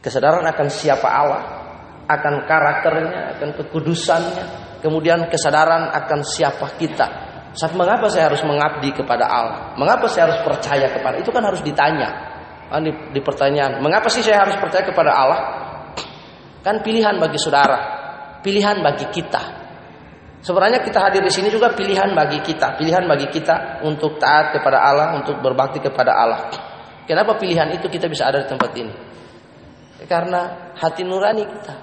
Kesadaran 0.00 0.40
akan 0.48 0.66
siapa 0.72 1.04
Allah, 1.04 1.42
akan 2.08 2.48
karakternya, 2.48 3.36
akan 3.36 3.48
kekudusannya, 3.60 4.44
kemudian 4.80 5.28
kesadaran 5.28 5.92
akan 5.92 6.24
siapa 6.24 6.72
kita. 6.80 7.06
Saat 7.52 7.76
mengapa 7.76 8.08
saya 8.08 8.32
harus 8.32 8.40
mengabdi 8.40 8.96
kepada 8.96 9.28
Allah? 9.28 9.76
Mengapa 9.76 10.08
saya 10.08 10.32
harus 10.32 10.40
percaya 10.40 10.88
kepada 10.88 11.20
itu 11.20 11.28
kan 11.28 11.44
harus 11.44 11.60
ditanya. 11.60 12.32
Di, 12.72 12.88
di 13.12 13.20
pertanyaan, 13.20 13.84
mengapa 13.84 14.08
sih 14.08 14.24
saya 14.24 14.48
harus 14.48 14.56
percaya 14.56 14.80
kepada 14.80 15.12
Allah? 15.12 15.40
Kan 16.62 16.78
pilihan 16.78 17.18
bagi 17.18 17.38
saudara, 17.42 17.78
pilihan 18.38 18.78
bagi 18.78 19.10
kita. 19.10 19.62
Sebenarnya 20.42 20.82
kita 20.82 20.98
hadir 20.98 21.22
di 21.22 21.30
sini 21.30 21.50
juga 21.50 21.70
pilihan 21.70 22.14
bagi 22.14 22.42
kita, 22.42 22.74
pilihan 22.74 23.06
bagi 23.06 23.30
kita 23.30 23.82
untuk 23.86 24.18
taat 24.18 24.54
kepada 24.58 24.82
Allah, 24.82 25.14
untuk 25.18 25.38
berbakti 25.38 25.78
kepada 25.78 26.18
Allah. 26.18 26.50
Kenapa 27.06 27.38
pilihan 27.38 27.70
itu 27.74 27.86
kita 27.86 28.10
bisa 28.10 28.26
ada 28.26 28.42
di 28.42 28.50
tempat 28.50 28.70
ini? 28.74 28.94
Karena 30.06 30.74
hati 30.74 31.06
nurani 31.06 31.44
kita. 31.46 31.74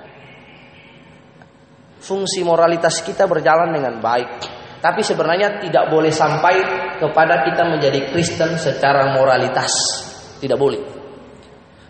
Fungsi 1.99 2.43
moralitas 2.43 2.99
kita 2.99 3.27
berjalan 3.27 3.71
dengan 3.71 3.99
baik. 3.99 4.59
Tapi 4.79 5.03
sebenarnya 5.03 5.59
tidak 5.59 5.91
boleh 5.91 6.11
sampai 6.11 6.55
kepada 6.99 7.47
kita 7.47 7.63
menjadi 7.67 8.11
Kristen 8.11 8.55
secara 8.55 9.11
moralitas. 9.11 9.71
Tidak 10.39 10.55
boleh. 10.55 10.98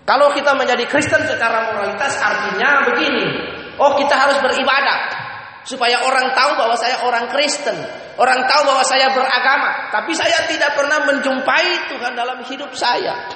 Kalau 0.10 0.34
kita 0.34 0.58
menjadi 0.58 0.90
Kristen 0.90 1.22
secara 1.22 1.70
moralitas 1.70 2.18
artinya 2.18 2.82
begini. 2.90 3.30
Oh 3.78 3.94
kita 3.94 4.18
harus 4.18 4.42
beribadah. 4.42 5.30
Supaya 5.62 6.02
orang 6.02 6.34
tahu 6.34 6.58
bahwa 6.58 6.74
saya 6.74 7.06
orang 7.06 7.30
Kristen. 7.30 7.78
Orang 8.18 8.42
tahu 8.50 8.74
bahwa 8.74 8.82
saya 8.82 9.14
beragama. 9.14 9.94
Tapi 9.94 10.18
saya 10.18 10.50
tidak 10.50 10.74
pernah 10.74 11.06
menjumpai 11.06 11.94
Tuhan 11.94 12.18
dalam 12.18 12.42
hidup 12.42 12.74
saya. 12.74 13.30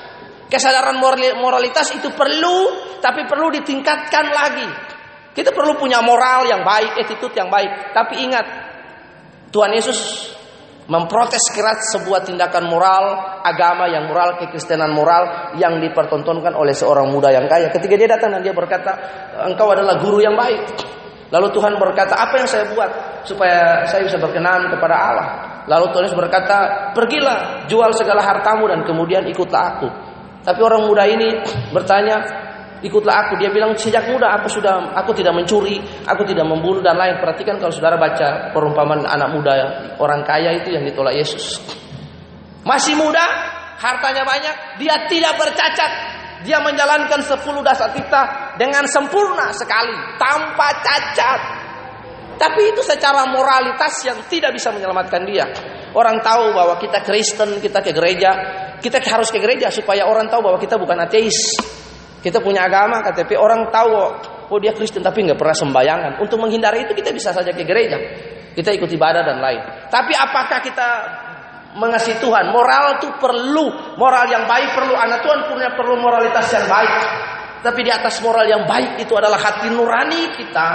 Kesadaran 0.50 0.98
moralitas 1.38 1.94
itu 1.94 2.10
perlu. 2.10 2.74
Tapi 2.98 3.30
perlu 3.30 3.54
ditingkatkan 3.54 4.26
lagi. 4.34 4.70
Kita 5.38 5.54
perlu 5.54 5.78
punya 5.78 6.02
moral 6.02 6.50
yang 6.50 6.66
baik, 6.66 7.06
attitude 7.06 7.38
yang 7.38 7.54
baik. 7.54 7.94
Tapi 7.94 8.18
ingat, 8.18 8.46
Tuhan 9.54 9.78
Yesus 9.78 10.33
memprotes 10.88 11.48
keras 11.56 11.96
sebuah 11.96 12.28
tindakan 12.28 12.68
moral, 12.68 13.04
agama 13.44 13.88
yang 13.88 14.12
moral, 14.12 14.36
kekristenan 14.40 14.92
moral 14.92 15.56
yang 15.56 15.80
dipertontonkan 15.80 16.52
oleh 16.56 16.76
seorang 16.76 17.08
muda 17.08 17.32
yang 17.32 17.48
kaya. 17.48 17.72
Ketika 17.72 17.96
dia 17.96 18.10
datang 18.10 18.36
dan 18.36 18.42
dia 18.44 18.52
berkata, 18.52 18.92
"Engkau 19.48 19.72
adalah 19.72 20.00
guru 20.00 20.20
yang 20.20 20.36
baik." 20.36 20.60
Lalu 21.32 21.48
Tuhan 21.56 21.80
berkata, 21.80 22.14
"Apa 22.20 22.44
yang 22.44 22.48
saya 22.50 22.68
buat 22.76 22.92
supaya 23.24 23.88
saya 23.88 24.04
bisa 24.06 24.20
berkenan 24.20 24.70
kepada 24.70 24.96
Allah?" 24.96 25.28
Lalu 25.66 25.86
Tuhan 25.96 26.12
berkata, 26.20 26.92
"Pergilah, 26.92 27.66
jual 27.72 27.96
segala 27.96 28.20
hartamu 28.20 28.68
dan 28.68 28.84
kemudian 28.84 29.24
ikutlah 29.32 29.64
aku." 29.78 29.88
Tapi 30.44 30.60
orang 30.60 30.84
muda 30.84 31.08
ini 31.08 31.40
bertanya, 31.76 32.20
ikutlah 32.84 33.16
aku. 33.28 33.40
Dia 33.40 33.50
bilang 33.50 33.74
sejak 33.80 34.06
muda 34.12 34.36
aku 34.38 34.52
sudah 34.52 34.94
aku 34.94 35.16
tidak 35.16 35.34
mencuri, 35.34 35.80
aku 36.06 36.28
tidak 36.28 36.46
membunuh 36.46 36.84
dan 36.84 37.00
lain. 37.00 37.18
Perhatikan 37.18 37.58
kalau 37.58 37.72
saudara 37.72 37.96
baca 37.96 38.52
perumpamaan 38.52 39.08
anak 39.08 39.30
muda 39.32 39.54
orang 39.98 40.22
kaya 40.28 40.60
itu 40.60 40.76
yang 40.76 40.84
ditolak 40.84 41.16
Yesus. 41.16 41.64
Masih 42.64 42.96
muda, 42.96 43.24
hartanya 43.80 44.24
banyak, 44.24 44.80
dia 44.80 44.96
tidak 45.08 45.36
bercacat. 45.36 45.92
Dia 46.44 46.60
menjalankan 46.60 47.24
sepuluh 47.24 47.64
dasar 47.64 47.96
kita 47.96 48.56
dengan 48.60 48.84
sempurna 48.88 49.56
sekali, 49.56 49.96
tanpa 50.20 50.76
cacat. 50.84 51.42
Tapi 52.36 52.62
itu 52.76 52.84
secara 52.84 53.24
moralitas 53.32 54.04
yang 54.04 54.20
tidak 54.28 54.52
bisa 54.52 54.68
menyelamatkan 54.76 55.24
dia. 55.24 55.48
Orang 55.96 56.20
tahu 56.20 56.52
bahwa 56.52 56.76
kita 56.82 57.00
Kristen, 57.06 57.64
kita 57.64 57.80
ke 57.80 57.96
gereja, 57.96 58.32
kita 58.84 59.00
harus 59.00 59.32
ke 59.32 59.40
gereja 59.40 59.72
supaya 59.72 60.04
orang 60.04 60.28
tahu 60.28 60.52
bahwa 60.52 60.60
kita 60.60 60.76
bukan 60.76 61.00
ateis. 61.00 61.38
Kita 62.24 62.40
punya 62.40 62.72
agama, 62.72 63.04
KTP 63.04 63.36
orang 63.36 63.68
tahu 63.68 63.92
oh 64.48 64.60
dia 64.62 64.72
Kristen 64.72 65.04
tapi 65.04 65.28
nggak 65.28 65.36
pernah 65.36 65.58
sembayangan. 65.58 66.12
Untuk 66.24 66.40
menghindari 66.40 66.88
itu 66.88 66.96
kita 66.96 67.12
bisa 67.12 67.36
saja 67.36 67.52
ke 67.52 67.68
gereja. 67.68 68.00
Kita 68.56 68.72
ikut 68.72 68.88
ibadah 68.88 69.28
dan 69.28 69.44
lain. 69.44 69.60
Tapi 69.92 70.16
apakah 70.16 70.64
kita 70.64 70.88
mengasihi 71.76 72.22
Tuhan? 72.24 72.54
Moral 72.54 73.02
itu 73.02 73.12
perlu, 73.18 73.98
moral 74.00 74.30
yang 74.32 74.48
baik 74.48 74.72
perlu. 74.72 74.96
Anak 74.96 75.20
Tuhan 75.26 75.52
punya 75.52 75.74
perlu 75.76 76.00
moralitas 76.00 76.48
yang 76.54 76.64
baik. 76.70 76.94
Tapi 77.64 77.80
di 77.84 77.92
atas 77.92 78.20
moral 78.24 78.48
yang 78.48 78.64
baik 78.64 79.04
itu 79.04 79.16
adalah 79.16 79.40
hati 79.40 79.72
nurani 79.72 80.36
kita 80.36 80.68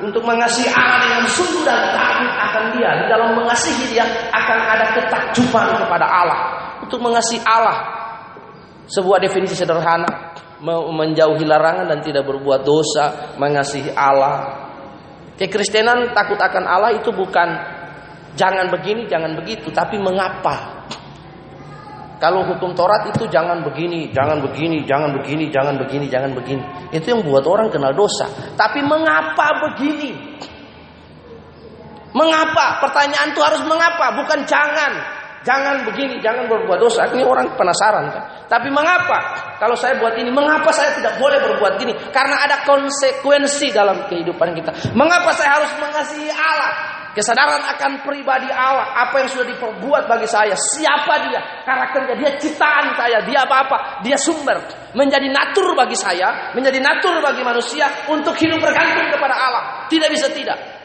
untuk 0.00 0.24
mengasihi 0.24 0.70
Allah 0.72 0.98
dengan 1.04 1.22
sungguh 1.28 1.62
dan 1.66 1.92
takut 1.92 2.32
akan 2.32 2.64
Dia. 2.74 2.90
Di 3.02 3.06
dalam 3.10 3.36
mengasihi 3.36 3.94
Dia 3.94 4.06
akan 4.32 4.58
ada 4.58 4.86
ketakjuban 4.96 5.66
kepada 5.86 6.06
Allah. 6.08 6.38
Untuk 6.80 7.02
mengasihi 7.02 7.42
Allah, 7.44 7.76
sebuah 8.88 9.20
definisi 9.20 9.58
sederhana, 9.58 10.29
menjauhi 10.64 11.44
larangan 11.48 11.88
dan 11.88 11.98
tidak 12.04 12.28
berbuat 12.28 12.60
dosa, 12.62 13.36
mengasihi 13.40 13.92
Allah. 13.96 14.68
Kekristenan 15.40 16.12
takut 16.12 16.36
akan 16.36 16.64
Allah 16.68 16.92
itu 17.00 17.08
bukan 17.12 17.48
jangan 18.36 18.68
begini, 18.68 19.08
jangan 19.08 19.32
begitu, 19.40 19.72
tapi 19.72 19.96
mengapa? 19.96 20.84
Kalau 22.20 22.44
hukum 22.44 22.76
Taurat 22.76 23.08
itu 23.08 23.24
jangan 23.32 23.64
begini, 23.64 24.12
jangan 24.12 24.44
begini, 24.44 24.84
jangan 24.84 25.16
begini, 25.16 25.48
jangan 25.48 25.74
begini, 25.80 26.06
jangan 26.12 26.30
begini. 26.36 26.62
Itu 26.92 27.16
yang 27.16 27.24
buat 27.24 27.48
orang 27.48 27.72
kenal 27.72 27.96
dosa. 27.96 28.28
Tapi 28.60 28.84
mengapa 28.84 29.56
begini? 29.64 30.12
Mengapa? 32.12 32.84
Pertanyaan 32.84 33.32
itu 33.32 33.40
harus 33.40 33.64
mengapa, 33.64 34.12
bukan 34.20 34.44
jangan. 34.44 35.19
Jangan 35.40 35.88
begini, 35.88 36.20
jangan 36.20 36.44
berbuat 36.52 36.76
dosa. 36.76 37.08
Ini 37.08 37.24
orang 37.24 37.56
penasaran 37.56 38.12
kan. 38.12 38.24
Tapi 38.44 38.68
mengapa? 38.68 39.56
Kalau 39.56 39.72
saya 39.72 39.96
buat 39.96 40.12
ini, 40.20 40.28
mengapa 40.28 40.68
saya 40.68 40.92
tidak 40.92 41.16
boleh 41.16 41.40
berbuat 41.40 41.80
gini? 41.80 41.96
Karena 42.12 42.44
ada 42.44 42.60
konsekuensi 42.68 43.72
dalam 43.72 44.04
kehidupan 44.04 44.52
kita. 44.52 44.92
Mengapa 44.92 45.32
saya 45.32 45.60
harus 45.60 45.72
mengasihi 45.80 46.28
Allah? 46.28 46.72
Kesadaran 47.10 47.66
akan 47.74 48.06
pribadi 48.06 48.46
Allah, 48.54 48.94
apa 48.94 49.18
yang 49.18 49.28
sudah 49.34 49.42
diperbuat 49.50 50.06
bagi 50.06 50.30
saya, 50.30 50.54
siapa 50.54 51.26
dia, 51.26 51.42
karakternya, 51.66 52.14
dia 52.14 52.30
ciptaan 52.38 52.94
saya, 52.94 53.18
dia 53.26 53.42
apa-apa, 53.42 53.98
dia 54.06 54.14
sumber, 54.14 54.62
menjadi 54.94 55.26
natur 55.26 55.74
bagi 55.74 55.98
saya, 55.98 56.54
menjadi 56.54 56.78
natur 56.78 57.18
bagi 57.18 57.42
manusia 57.42 58.06
untuk 58.06 58.38
hidup 58.38 58.62
bergantung 58.62 59.10
kepada 59.10 59.34
Allah. 59.34 59.62
Tidak 59.90 60.06
bisa 60.06 60.30
tidak. 60.30 60.79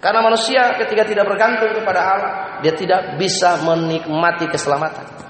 Karena 0.00 0.24
manusia 0.24 0.80
ketika 0.80 1.04
tidak 1.04 1.28
bergantung 1.28 1.76
kepada 1.76 2.00
Allah, 2.00 2.32
dia 2.64 2.72
tidak 2.72 3.20
bisa 3.20 3.60
menikmati 3.60 4.48
keselamatan. 4.48 5.20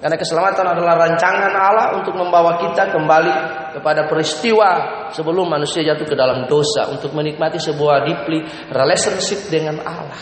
Karena 0.00 0.16
keselamatan 0.16 0.64
adalah 0.64 1.00
rancangan 1.00 1.52
Allah 1.52 1.96
untuk 2.00 2.16
membawa 2.16 2.56
kita 2.60 2.88
kembali 2.92 3.34
kepada 3.76 4.08
peristiwa 4.08 4.68
sebelum 5.12 5.48
manusia 5.48 5.84
jatuh 5.84 6.08
ke 6.08 6.16
dalam 6.16 6.48
dosa 6.48 6.88
untuk 6.88 7.12
menikmati 7.12 7.60
sebuah 7.60 8.04
deeply 8.04 8.44
relationship 8.72 9.48
dengan 9.52 9.80
Allah. 9.84 10.20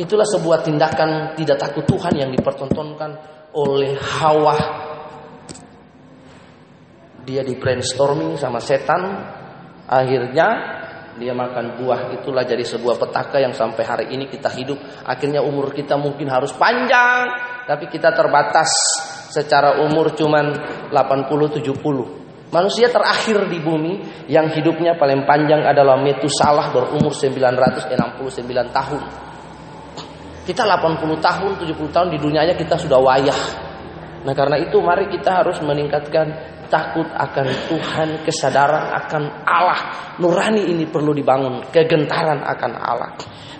Itulah 0.00 0.24
sebuah 0.24 0.64
tindakan 0.64 1.36
tidak 1.36 1.60
takut 1.60 1.84
Tuhan 1.84 2.16
yang 2.16 2.32
dipertontonkan 2.32 3.10
oleh 3.52 3.96
Hawa. 3.96 4.56
Dia 7.28 7.44
di 7.44 7.56
brainstorming 7.60 8.40
sama 8.40 8.60
setan, 8.60 9.20
akhirnya 9.84 10.79
dia 11.20 11.36
makan 11.36 11.76
buah 11.76 12.16
itulah 12.16 12.48
jadi 12.48 12.64
sebuah 12.64 12.96
petaka 12.96 13.36
yang 13.44 13.52
sampai 13.52 13.84
hari 13.84 14.06
ini 14.16 14.24
kita 14.24 14.48
hidup. 14.56 14.80
Akhirnya 15.04 15.44
umur 15.44 15.68
kita 15.68 16.00
mungkin 16.00 16.32
harus 16.32 16.56
panjang, 16.56 17.28
tapi 17.68 17.92
kita 17.92 18.16
terbatas 18.16 18.72
secara 19.28 19.84
umur 19.84 20.16
cuman 20.16 20.56
80 20.88 21.60
70. 21.60 22.50
Manusia 22.50 22.88
terakhir 22.90 23.46
di 23.46 23.60
bumi 23.62 24.26
yang 24.32 24.48
hidupnya 24.50 24.96
paling 24.96 25.22
panjang 25.28 25.62
adalah 25.62 26.00
Metusalah 26.00 26.72
berumur 26.72 27.12
969 27.12 28.26
tahun. 28.72 29.02
Kita 30.48 30.66
80 30.66 31.20
tahun, 31.20 31.50
70 31.62 31.94
tahun 31.94 32.08
di 32.10 32.18
dunianya 32.18 32.56
kita 32.56 32.74
sudah 32.80 32.98
wayah. 32.98 33.69
Nah 34.20 34.34
karena 34.36 34.60
itu 34.60 34.76
mari 34.84 35.08
kita 35.08 35.40
harus 35.44 35.56
meningkatkan 35.64 36.28
takut 36.70 37.08
akan 37.10 37.46
Tuhan, 37.68 38.08
kesadaran 38.22 38.94
akan 39.04 39.22
Allah. 39.44 39.80
Nurani 40.22 40.70
ini 40.70 40.86
perlu 40.86 41.10
dibangun, 41.16 41.66
kegentaran 41.72 42.40
akan 42.44 42.72
Allah. 42.78 43.10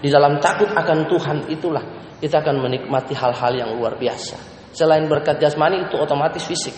Di 0.00 0.08
dalam 0.08 0.38
takut 0.38 0.70
akan 0.70 1.08
Tuhan 1.10 1.38
itulah 1.50 1.84
kita 2.20 2.40
akan 2.40 2.60
menikmati 2.60 3.12
hal-hal 3.16 3.52
yang 3.52 3.70
luar 3.76 3.96
biasa. 3.96 4.36
Selain 4.70 5.04
berkat 5.10 5.42
jasmani 5.42 5.90
itu 5.90 5.98
otomatis 5.98 6.46
fisik. 6.46 6.72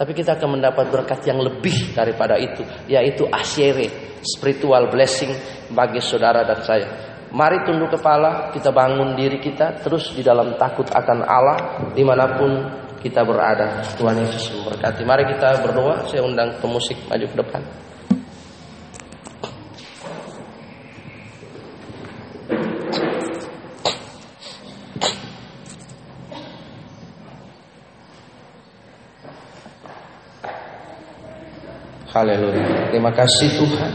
Tapi 0.00 0.16
kita 0.16 0.40
akan 0.40 0.56
mendapat 0.56 0.88
berkat 0.88 1.20
yang 1.28 1.44
lebih 1.44 1.92
daripada 1.92 2.40
itu, 2.40 2.64
yaitu 2.88 3.28
asyere, 3.28 4.16
spiritual 4.24 4.88
blessing 4.88 5.28
bagi 5.76 6.00
saudara 6.00 6.40
dan 6.40 6.60
saya. 6.64 6.88
Mari 7.30 7.62
tunduk 7.62 7.94
kepala, 7.94 8.50
kita 8.50 8.72
bangun 8.74 9.14
diri 9.14 9.38
kita 9.38 9.78
terus 9.78 10.10
di 10.16 10.24
dalam 10.24 10.56
takut 10.58 10.88
akan 10.88 11.18
Allah 11.22 11.58
di 11.94 12.02
mana 12.02 12.26
pun 12.34 12.50
kita 13.00 13.24
berada. 13.24 13.80
Tuhan 13.96 14.20
Yesus 14.20 14.52
memberkati. 14.52 15.02
Mari 15.02 15.24
kita 15.32 15.64
berdoa. 15.64 16.04
Saya 16.06 16.22
undang 16.24 16.52
pemusik 16.60 16.96
maju 17.08 17.26
ke 17.26 17.36
depan. 17.40 17.62
Haleluya. 32.10 32.90
Terima 32.92 33.14
kasih 33.16 33.48
Tuhan. 33.54 33.92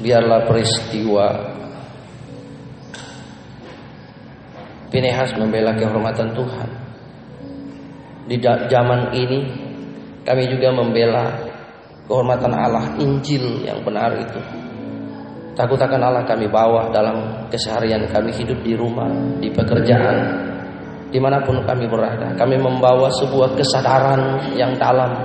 Biarlah 0.00 0.46
peristiwa 0.46 1.56
Pinehas 4.86 5.34
membela 5.34 5.74
kehormatan 5.74 6.30
Tuhan. 6.32 6.85
Di 8.26 8.36
zaman 8.42 9.14
ini 9.14 9.38
kami 10.26 10.50
juga 10.50 10.74
membela 10.74 11.30
kehormatan 12.10 12.50
Allah 12.50 12.98
Injil 12.98 13.62
yang 13.62 13.82
benar 13.86 14.14
itu. 14.18 14.40
Takut 15.56 15.80
akan 15.80 16.00
Allah 16.02 16.26
kami 16.26 16.50
bawa 16.50 16.92
dalam 16.92 17.48
keseharian 17.48 18.04
kami 18.12 18.34
hidup 18.34 18.60
di 18.60 18.76
rumah, 18.76 19.08
di 19.40 19.48
pekerjaan, 19.48 20.16
di 21.08 21.16
mana 21.22 21.40
pun 21.40 21.62
kami 21.64 21.88
berada. 21.88 22.34
Kami 22.36 22.60
membawa 22.60 23.08
sebuah 23.08 23.56
kesadaran 23.56 24.52
yang 24.58 24.76
dalam 24.76 25.16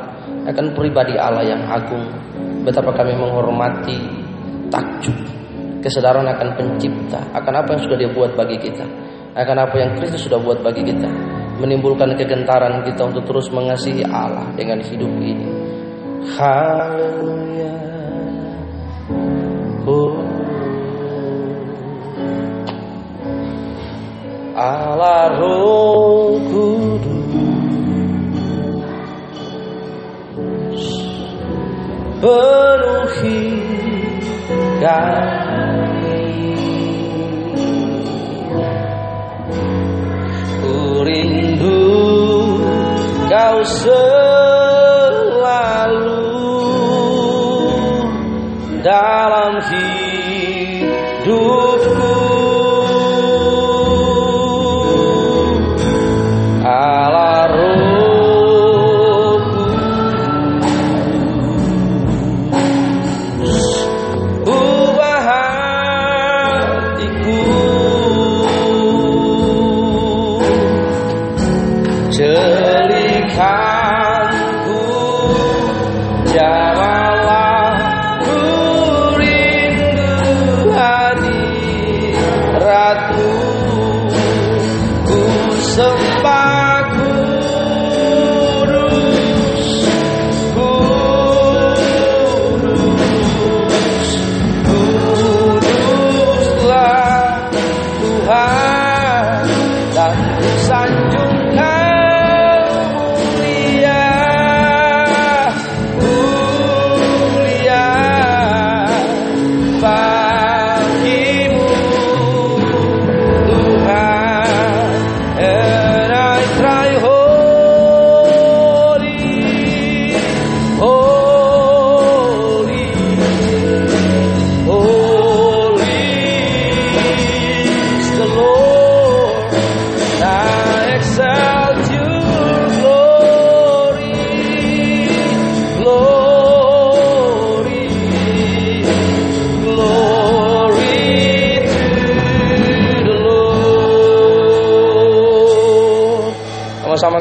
akan 0.47 0.65
pribadi 0.77 1.17
Allah 1.17 1.43
yang 1.43 1.65
agung. 1.67 2.05
Betapa 2.63 2.93
kami 2.93 3.17
menghormati 3.17 3.97
takjub, 4.69 5.17
kesadaran 5.81 6.29
akan 6.29 6.53
pencipta, 6.55 7.19
akan 7.33 7.53
apa 7.65 7.69
yang 7.75 7.81
sudah 7.81 7.97
dia 7.97 8.11
buat 8.13 8.31
bagi 8.37 8.55
kita, 8.61 8.85
akan 9.33 9.57
apa 9.67 9.75
yang 9.81 9.91
Kristus 9.97 10.29
sudah 10.29 10.37
buat 10.39 10.61
bagi 10.61 10.85
kita, 10.85 11.09
menimbulkan 11.62 12.17
kegentaran 12.17 12.82
kita 12.82 13.06
untuk 13.06 13.30
terus 13.30 13.54
mengasihi 13.54 14.02
Allah 14.10 14.50
dengan 14.58 14.82
hidup 14.82 15.12
ini. 15.21 15.45
Haleluya. 16.34 17.78
Oh. 19.86 20.17
Allah 24.58 25.34
Roh 25.41 26.38
Kudus 26.52 27.32
penuhi 32.21 33.41
kami 34.78 36.00
rindu 41.03 41.81
kau 43.29 43.57
selalu 43.63 44.70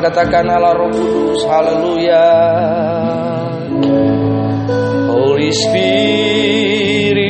Katakan 0.00 0.48
Allah 0.48 0.72
Roh 0.80 0.88
Kudus, 0.88 1.44
haleluya. 1.44 2.24
Holy 5.12 5.52
Spirit, 5.52 7.29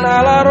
Katakan 0.00 0.49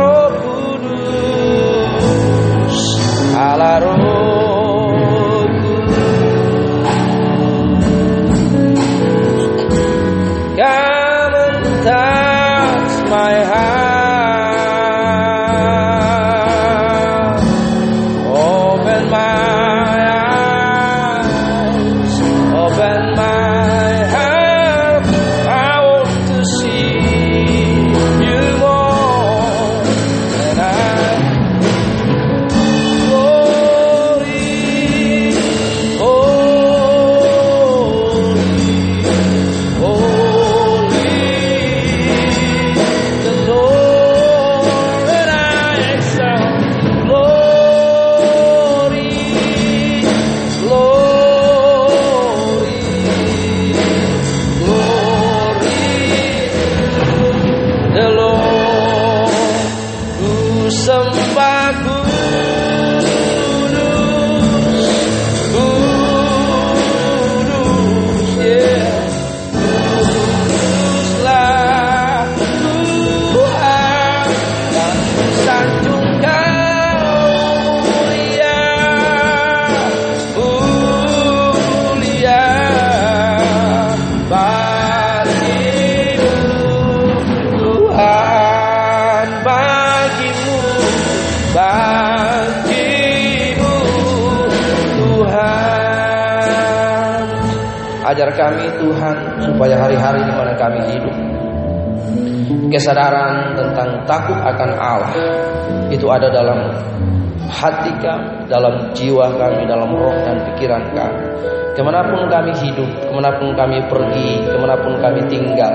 kesadaran 102.99 103.55
tentang 103.55 103.89
takut 104.03 104.35
akan 104.35 104.69
Allah 104.75 105.15
itu 105.87 106.03
ada 106.11 106.27
dalam 106.27 106.67
hati 107.47 107.95
kami, 108.03 108.43
dalam 108.51 108.91
jiwa 108.91 109.39
kami, 109.39 109.63
dalam 109.63 109.87
roh 109.95 110.11
dan 110.27 110.43
pikiran 110.51 110.83
kami. 110.91 111.23
Ke 111.71 111.79
mana 111.79 112.03
pun 112.03 112.27
kami 112.27 112.51
hidup, 112.59 112.91
ke 113.07 113.11
mana 113.15 113.31
pun 113.39 113.55
kami 113.55 113.79
pergi, 113.87 114.43
ke 114.43 114.57
mana 114.59 114.75
pun 114.83 114.99
kami 114.99 115.23
tinggal, 115.31 115.71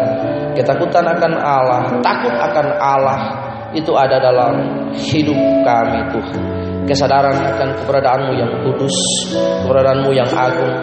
ketakutan 0.52 1.08
akan 1.16 1.32
Allah, 1.40 1.96
takut 2.04 2.34
akan 2.36 2.66
Allah 2.76 3.20
itu 3.72 3.96
ada 3.96 4.20
dalam 4.20 4.60
hidup 4.92 5.40
kami 5.64 6.04
Tuhan. 6.12 6.40
Kesadaran 6.84 7.40
akan 7.56 7.68
keberadaanmu 7.80 8.32
yang 8.36 8.52
kudus, 8.68 8.92
keberadaanmu 9.64 10.12
yang 10.12 10.28
agung, 10.28 10.76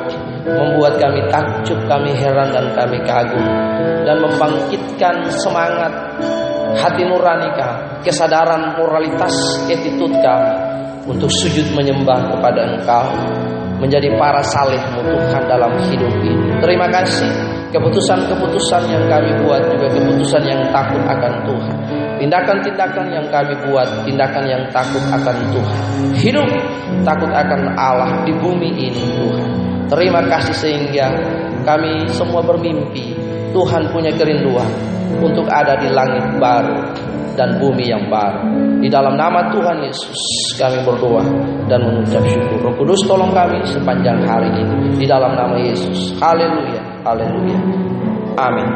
membuat 0.45 0.97
kami 0.97 1.21
takjub, 1.29 1.77
kami 1.85 2.11
heran 2.17 2.49
dan 2.49 2.73
kami 2.73 2.97
kagum 3.05 3.45
dan 4.05 4.17
membangkitkan 4.17 5.29
semangat 5.41 5.93
hati 6.77 7.03
nurani 7.05 7.49
kami, 7.53 8.01
kesadaran 8.05 8.73
moralitas 8.79 9.33
attitude 9.69 10.15
kami 10.23 10.53
untuk 11.05 11.29
sujud 11.41 11.65
menyembah 11.73 12.29
kepada 12.33 12.61
Engkau 12.77 13.05
menjadi 13.81 14.13
para 14.13 14.45
salihmu 14.45 15.01
Tuhan 15.01 15.43
dalam 15.49 15.73
hidup 15.89 16.13
ini. 16.21 16.53
Terima 16.61 16.85
kasih 16.93 17.29
keputusan-keputusan 17.73 18.83
yang 18.93 19.03
kami 19.09 19.31
buat 19.41 19.65
juga 19.73 19.89
keputusan 19.89 20.43
yang 20.45 20.61
takut 20.69 21.01
akan 21.09 21.33
Tuhan. 21.49 21.75
Tindakan-tindakan 22.21 23.05
yang 23.09 23.25
kami 23.33 23.57
buat, 23.65 24.05
tindakan 24.05 24.45
yang 24.45 24.61
takut 24.69 25.01
akan 25.09 25.35
Tuhan. 25.49 25.79
Hidup 26.13 26.49
takut 27.01 27.33
akan 27.33 27.73
Allah 27.73 28.21
di 28.21 28.33
bumi 28.37 28.69
ini 28.77 29.01
Tuhan. 29.17 29.70
Terima 29.91 30.23
kasih 30.23 30.55
sehingga 30.55 31.11
kami 31.67 32.07
semua 32.15 32.39
bermimpi 32.39 33.11
Tuhan 33.51 33.91
punya 33.91 34.15
kerinduan 34.15 34.71
untuk 35.19 35.43
ada 35.51 35.75
di 35.83 35.91
langit 35.91 36.23
baru 36.39 36.79
dan 37.35 37.59
bumi 37.59 37.91
yang 37.91 38.07
baru. 38.07 38.39
Di 38.79 38.87
dalam 38.87 39.19
nama 39.19 39.51
Tuhan 39.51 39.83
Yesus 39.83 40.19
kami 40.55 40.79
berdoa 40.87 41.23
dan 41.67 41.83
mengucap 41.83 42.23
syukur. 42.23 42.71
Roh 42.71 42.75
Kudus 42.79 43.03
tolong 43.03 43.35
kami 43.35 43.59
sepanjang 43.67 44.23
hari 44.23 44.49
ini. 44.55 44.95
Di 44.95 45.05
dalam 45.05 45.35
nama 45.35 45.59
Yesus. 45.59 46.15
Haleluya. 46.23 46.81
Haleluya. 47.03 47.59
Amin. 48.39 48.67